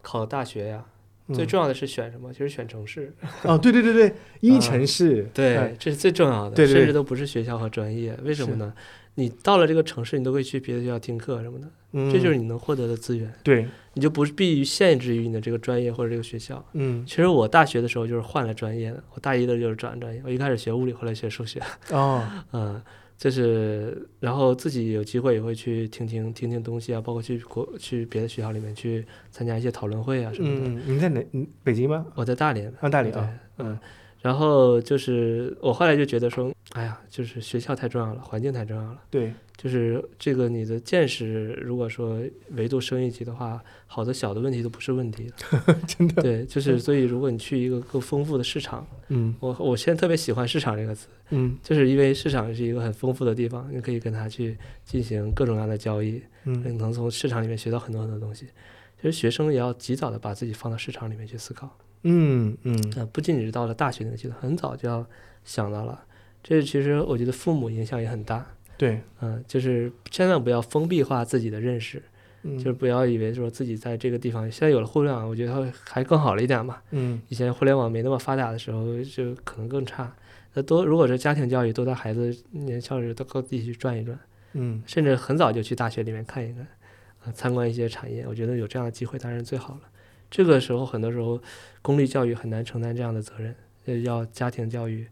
[0.00, 0.84] 考大学呀，
[1.32, 2.32] 最嗯重要的是选什么？
[2.32, 3.12] 其实选城市。
[3.44, 8.16] 哦，对对对对，一城市，对，哎这是最重要的，对对甚至都不是学校和专业。
[8.22, 8.72] 为什么呢？
[9.14, 16.64] 你到了这个城市，你都可以去别的学校听课什么的，嗯这就是你能获得的资源，对，你就不是必于限制于你的这个专业或者这个学校。
[16.72, 21.60] 嗯其实我大学的时候就是换了专业的，我大一的就是转专业，我一开始学物理，后来学数学，
[21.90, 22.82] 哦， 嗯，
[23.22, 30.66] 就是然后自己有机会也会去听听听听东西啊，包括去国去别的学校里面去参加一些讨论会啊什么的。
[30.66, 31.24] 嗯，你在哪？
[31.30, 32.04] 嗯北京吗？
[32.16, 33.78] 我在大连，啊大连啊，嗯，
[34.20, 38.98] 然后就是我后来就觉得说，哎呀，就是学校太重要了，环境太重要了。
[39.08, 39.32] 对，
[39.62, 42.20] 就是这个你的见识，如果说
[42.50, 45.76] 维度升一级的话，好的小的问题都不是问题了。
[45.86, 58.46] 真的，对，就是所以如果你去一个更丰富的市场，嗯我我现在特别喜欢市场这个词，嗯就是因为市场是一个很丰富的地方，你可以跟他去进行各种各样的交易，嗯你能从市场里面学到很多很多东西。
[59.00, 61.78] 其实学生也要及早的把自己放到市场里面去思考。
[62.02, 65.06] 嗯嗯呃，不仅仅是到了大学那个阶段，很早就要
[65.44, 66.04] 想到了。
[66.42, 68.44] 这其实我觉得父母影响也很大。
[68.82, 72.02] 对，嗯、就是千万不要封闭化自己的认识，
[72.42, 76.82] 嗯就是不要以为说自己在这个地方，现在有了互联网，我觉得会还更好了一点嘛。
[76.90, 80.12] 嗯以前互联网没那么发达的时候，就可能更差。
[80.54, 84.18] 那多如果是家庭教育，多带孩子年少时到各地去转一转，
[84.54, 86.66] 嗯甚至很早就去大学里面看一看，
[87.24, 89.82] 啊、参观一些产业，我觉得有这样的机会当然最好了。
[90.28, 91.40] 这个时候很多时候
[91.82, 93.54] 公立教育很难承担这样的责任，
[93.86, 95.06] 呃要家庭教育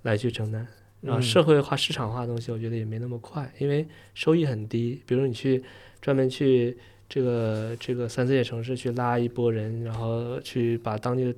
[0.00, 0.66] 来去承担。
[1.04, 5.02] 然后嗯社会化、市场化的东西，我觉得也没那么快，因为收益很低。
[5.06, 5.62] 比如你去
[6.00, 6.76] 专门去
[7.08, 11.34] 这个这个三四线城市去拉一波人，然后去把当地的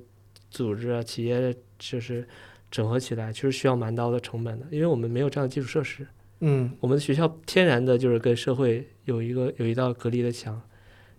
[0.49, 2.27] 组织啊、企业就是
[2.71, 6.07] 整合起来，其实需要蛮高的成本的，因为我们没有这样的基础设施。
[6.39, 10.61] 嗯我们的学校天然的就是跟社会有一个有一道隔离的墙，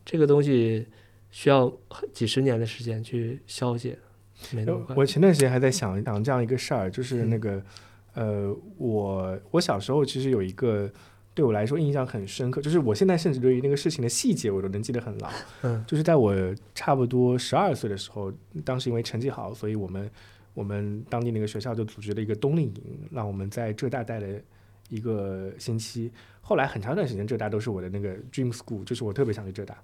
[0.05, 0.87] 这个东西
[1.31, 1.73] 需要
[2.13, 3.99] 几十年的时间去消解，
[4.53, 4.95] 没那么快。
[4.95, 7.61] 我前段时间还在想想这样一个事儿，就是嗯那个，
[8.19, 10.91] 呃，我我小时候其实有一个
[11.35, 15.31] 对我来说印象很深刻，就是我现在甚至对于那个事情的细节我都能记得很牢。
[15.63, 16.35] 嗯就是在我
[16.75, 18.33] 差不多十二岁的时候，
[18.65, 20.11] 当时因为成绩好，所以我们
[20.53, 24.27] 我们当地那个学校就组织了一个冬令营，让我们在浙大待了
[24.89, 26.11] 一个星期。
[26.41, 29.79] 后来很长一段时间，浙大都是我的那个 dream school，就是我特别想去浙大。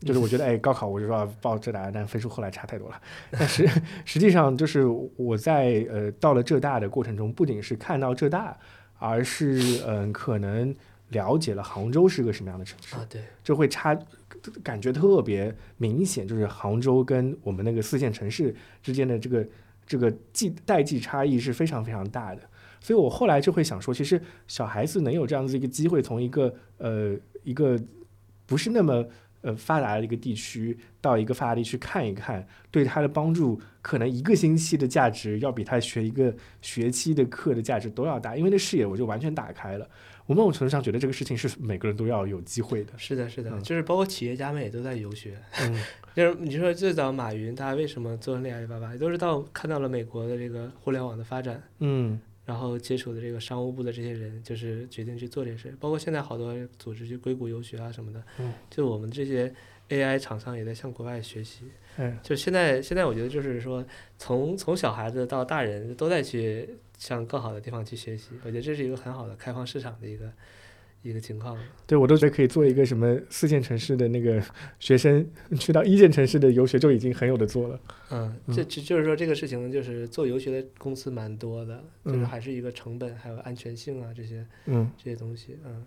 [0.00, 3.00] 就是我觉得，哎，高考我就说要报浙大，但分数后来差太多了。
[3.30, 3.66] 但是
[4.04, 4.84] 实际上，就是
[5.16, 8.56] 我在呃到了浙大的过程中，不仅是看到浙大，
[8.98, 10.74] 而是嗯、可能
[11.08, 12.94] 了解了杭州是个什么样的城市。
[12.96, 13.98] 啊，对，就会差，
[14.62, 19.46] 感觉特别明显，就是杭州跟我们那个四线城市之间的这个
[19.86, 22.42] 这个际代际差异是非常非常大的。
[22.80, 27.80] 所以我后来就会想说，其实小孩子能有这样子一个机会，从一个呃一个
[28.44, 29.06] 不是那么
[29.44, 39.88] 呃发达的一个地区到一个发达地区看一看，对他的帮助，可能一个星期的价值要比他学一个学期的课的价值都要大，因为那视野我就完全打开了。
[40.26, 42.94] 我某种程度上觉得这个事情是每个人都要有机会的。
[42.96, 45.36] 是的，是的，嗯就是包括企业家们也都在游学。
[45.60, 45.78] 嗯
[46.14, 55.74] 就是你说最早马云，他为什么做那阿里巴巴，都是到看到了美国的这个互联网的发展，嗯然后接触的这个商务部的这些人，就是决定去做这些事。
[55.80, 59.52] 包括现在好多组织去硅谷游学啊什么的，嗯就我们这些
[59.88, 61.64] AI 厂商也在向国外学习。
[61.96, 63.84] 嗯就现在，现在我觉得就是说，
[64.18, 66.68] 从从小孩子到大人都在去
[66.98, 70.32] 向更好的地方去学习，我觉得这是一个很好的开放市场的一个
[71.04, 71.56] 一个情况。
[71.86, 74.42] 对我都觉得可以做一个什么四线城市的那个
[74.80, 75.24] 学生
[75.58, 77.78] 去到一线城市的游学就已经很有的做了。
[78.10, 85.84] 嗯，这这就是说这个事情就是做游学的公司蛮多的，就是嗯还是一个成本还有安全性啊这些嗯这些东西，嗯。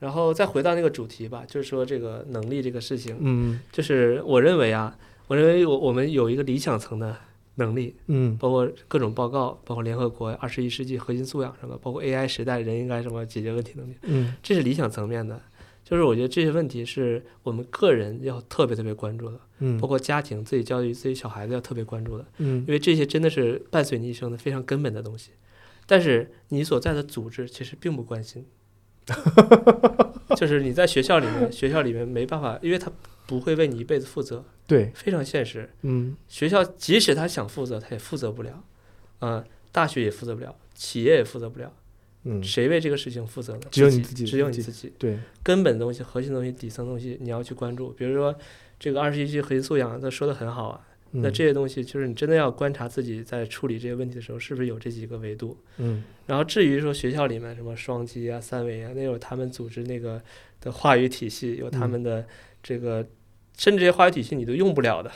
[0.00, 4.96] 然后再回到那个主题吧，就是说这个能力这个事情，嗯就是我认为啊，
[5.26, 7.14] 我认为我我们有一个理想层的
[7.60, 8.36] 能力，嗯。
[8.38, 14.34] 包括各种报告，包括联合国二十一世纪核心素养什么，包括 AI 时代人应该什么解决问题能力，嗯。
[14.42, 15.40] 这是理想层面的。
[15.82, 19.78] 就是我觉得这些问题是我们个人要特别特别关注的，嗯。
[19.80, 22.60] 包括家庭自己教育自己小孩子要特别关注的，嗯。
[22.66, 25.30] 因为这些真的是伴随你一生的非常根本的东西。
[25.86, 28.44] 但是你所在的组织其实并不关心，
[30.36, 32.92] 就是你在学校里面，学校里面没办法，因为他
[33.30, 35.70] 不会为你一辈子负责，对非常现实。
[35.82, 38.64] 嗯学校即使他想负责，他也负责不了，
[39.20, 41.72] 啊、大学也负责不了，企业也负责不了，
[42.24, 43.60] 嗯谁为这个事情负责呢？
[43.70, 44.92] 只有你自己只有你自己。
[44.98, 47.90] 对根本东西、核心东西、底层东西，你要去关注。
[47.90, 48.36] 比如说，
[48.80, 50.84] 这个二十一世纪核心素养，他说的很好啊。
[51.12, 55.56] 那嗯这些东西，就是你真的要观察自己在处理这些问题的时候，是不是有这几个维度。
[55.78, 60.20] 嗯然后至于说学校里面什么双击啊、三维啊，那有他们组织那个
[60.60, 62.24] 的话语体系，有他们的
[62.62, 63.04] 这个，
[63.60, 65.12] 甚至这些话语体系你都用不了的，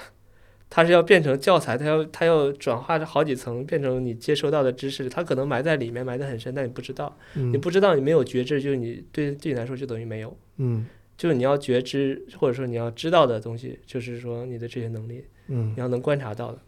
[0.69, 7.51] 它是要变成教材，它要它要转化成好几层，变成你接收到的知识，它可能埋在里面，埋得很深，但你不知道，嗯。
[7.51, 10.87] 你不知道，你没有觉知，就是你对对你来说就等于没有，嗯。
[11.17, 15.73] 就是你要觉知或者说你要知道的东西，就是说你的这些能力，嗯。
[15.75, 16.59] 你要能观察到的，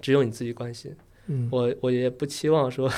[0.00, 0.94] 只有你自己关心。
[1.26, 1.48] 嗯。
[1.50, 2.90] 我我也不期望说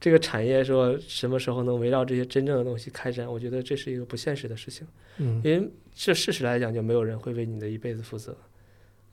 [0.00, 4.86] 这个产业说什么时候能围绕这些真正的东西开展，我觉得这是一个不现实的事情，
[5.18, 5.40] 嗯。
[5.44, 8.36] 因为这事实来讲就没有人会为你的一辈子负责，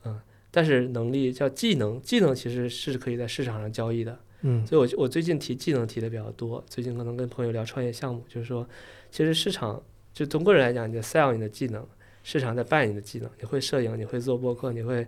[0.04, 0.20] 嗯，
[0.50, 4.66] 但是能力叫技能，技能其实是可以在市场上交易的，嗯。
[4.66, 8.68] 所以我我最近提技能提的比较多，最近可能跟朋友聊创业项目，就是说
[9.10, 9.82] 其实市场
[10.12, 11.86] 就从个人来讲，你在 sell 你的技能，
[12.22, 15.06] 市场在 buy 你的技能，你会摄影，你会做播客，你会。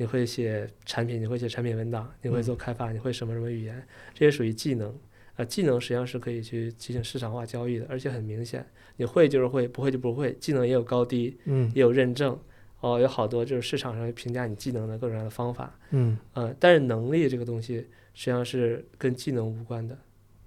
[0.00, 4.98] 你会写产品，你会写产品文档，你会做开发，你会什么什么语言，这些属于技能。
[5.36, 8.64] 啊，技能实际上是可以去进行市场化交易的，而且很明显，
[8.96, 10.32] 你会就是会，不会就不会。
[10.40, 12.38] 技能也有高低，嗯也有认证，
[12.80, 15.78] 哦，有好多就是市场上评价你技能的各种各样的方法。
[15.90, 17.76] 嗯呃，但是能力这个东西
[18.14, 19.98] 实际上是跟技能无关的，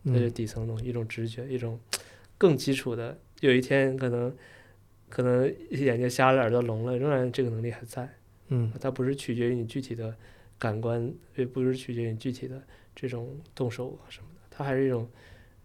[0.02, 1.80] 那是嗯底层的东西，一种直觉，一种
[2.40, 3.16] 更基础的。
[3.42, 4.36] 有一天可能
[5.10, 8.10] 可能眼睛瞎了，耳朵聋了，仍然这个能力还在。
[8.50, 10.16] 嗯它不是取决于你具体的
[10.58, 12.62] 感官，也不是取决于你具体的
[12.96, 15.10] 这种动手啊什么的，它还是一种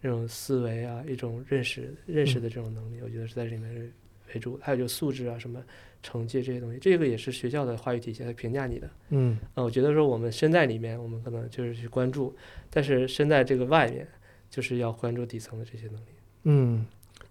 [0.01, 3.91] 这种思维啊，一种认识认识的这种能力，我觉得是在这里面是
[4.33, 4.59] 为主。
[4.61, 5.63] 还有就素质啊，什么
[6.01, 8.89] 成绩这些东西，这个也是学校的话语体系来评价你的。
[9.09, 12.35] 嗯啊，我觉得说我们身在里面，我们可能就是去关注，
[12.69, 14.07] 但是身在这个外面，
[14.49, 16.09] 就是要关注底层的这些能力。
[16.43, 16.85] 嗯，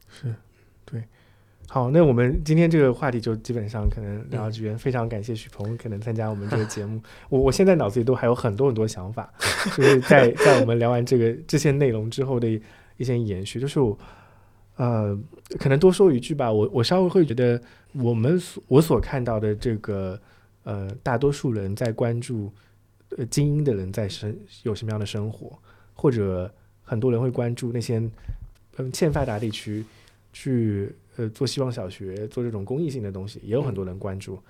[0.08, 0.34] 是，
[0.84, 1.02] 对。
[1.70, 4.76] 好，那我们今天这个话题就基本上可能聊到这边。
[4.78, 6.98] 非常感谢许鹏可能参加我们这个节目。
[7.28, 9.30] 我我现在脑子里都还有很多很多想法，
[9.76, 12.48] 就是在在我们聊完这个这些内容之后的
[12.96, 13.60] 一些延续。
[13.60, 13.98] 就是我
[14.76, 15.14] 呃，
[15.58, 17.60] 可能多说一句吧，我我稍微会觉得
[17.92, 20.18] 我们所我所看到的这个
[20.62, 22.50] 呃，大多数人在关注
[23.18, 25.58] 呃精英的人在生有什么样的生活，
[25.92, 26.50] 或者
[26.82, 27.98] 很多人会关注那些
[28.78, 29.84] 嗯欠发达地区
[30.32, 34.40] 去呃做希望小学做这种公益性的东西，也有很多人关注，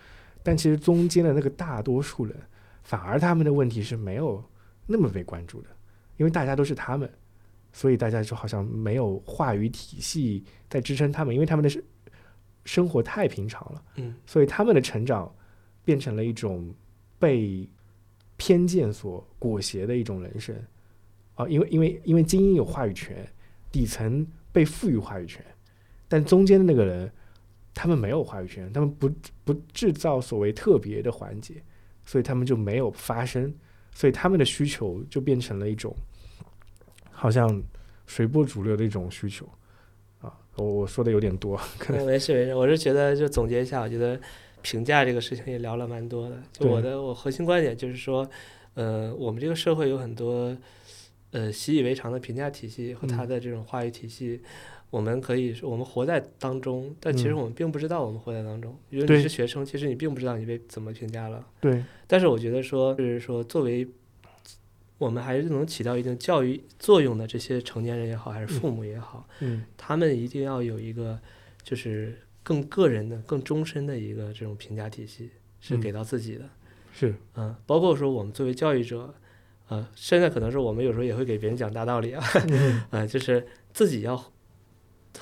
[0.42, 2.36] 但其实中间的那个大多数人，
[2.82, 4.44] 反而他们的问题是没有
[4.86, 5.68] 那么被关注的，
[6.18, 7.10] 因为大家都是他们，
[7.72, 11.82] 所以大家就好像没有话语体系在支撑他们，因为他们的生
[12.64, 14.14] 生活太平常了，嗯。
[14.26, 15.34] 所以他们的成长
[15.84, 16.72] 变成了一种
[17.18, 17.66] 被
[18.36, 20.54] 偏见所裹挟的一种人生。
[21.34, 23.26] 啊，因为因为因为精英有话语权，
[23.72, 25.42] 底层被赋予话语权，
[26.08, 27.12] 但中间的那个人，
[27.74, 29.08] 他们没有话语权，他们不
[29.44, 31.62] 不制造所谓特别的环节，
[32.04, 33.54] 所以他们就没有发声，
[33.92, 35.94] 所以他们的需求就变成了一种
[37.10, 37.62] 好像
[38.06, 39.46] 随波逐流的一种需求
[40.20, 40.32] 啊。
[40.56, 44.18] 我我说的有点多，可能嗯没事没事，我是觉得就总结一下，我觉得
[44.62, 46.42] 评价这个事情也聊了蛮多的。
[46.52, 48.28] 就我的我核心观点就是说，
[48.74, 50.56] 呃，我们这个社会有很多
[51.32, 54.40] 呃习以为常的评价体系和它嗯的这种话语体系。
[54.90, 58.74] 我们可以说，我们活在当中，但其实嗯我们并不知道我们活在当中。
[58.90, 59.18] 因为对。
[59.18, 61.46] 你是学生，其实你并不知道你被怎么评价了。
[61.60, 63.86] 对，但是我觉得说，就是说作为
[64.96, 69.64] 我们还是能起到一定教育作用的这些成年人也好，还是父母也好，嗯。
[69.76, 71.18] 他们一定要有一个
[71.62, 75.80] 就是更个人的、更终身的一个这种评价体系，是嗯。
[75.80, 76.48] 给到自己的。
[76.92, 79.14] 是，嗯，包括说我们作为教育者，
[79.68, 82.82] 呃，现在可能是我们有时候也会给别人讲大道理啊，嗯。
[82.90, 84.20] 呃，就是自己要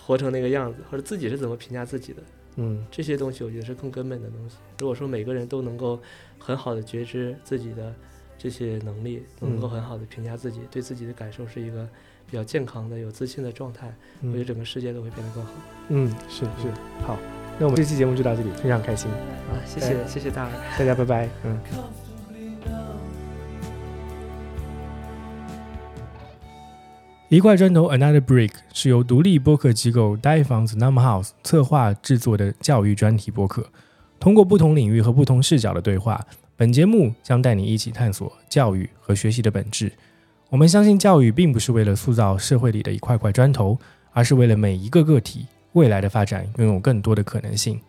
[0.06, 2.22] 活成那个样子，或者自己是怎么评价自己的。
[2.58, 4.56] 嗯这些东西我觉得是更根本的东西。
[4.78, 6.00] 如果说每个人都能够
[6.38, 7.94] 很好的觉知自己的
[8.38, 11.86] 这些能力，能够嗯很好的评价自己，对自己的感受是一个
[12.30, 15.52] 比较健康的、有自信的状态，我觉得嗯整个世界都会变得更好。
[15.88, 16.70] 嗯，是是，
[17.06, 17.18] 好，
[17.58, 20.52] 那我们这期节目就到这里，非常开心，啊，谢谢谢谢大耳。
[20.78, 22.05] 大家拜拜，嗯。
[27.28, 33.66] 一块砖头 （Another Brick） 是由独立播客机构 Die f o n s Num House 策划制作的教育专题播客。
[34.20, 36.24] 通过不同领域和不同视角的对话，
[36.56, 39.90] 本节目将带你一起探索教育和学习的本质。
[40.50, 43.76] 我们相信，教育并不是为了塑造社会里的一块块砖头，
[44.12, 47.80] 而是为了每一个个体未来的发展拥有更多的可能性。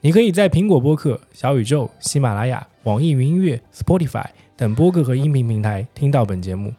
[0.00, 4.24] 你可以在苹果播客、小宇宙、喜马拉雅、网易云音乐、Spotify
[4.56, 6.72] 等播客和音频平台听到本节目。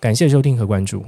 [0.00, 1.04] 感谢收听和关注。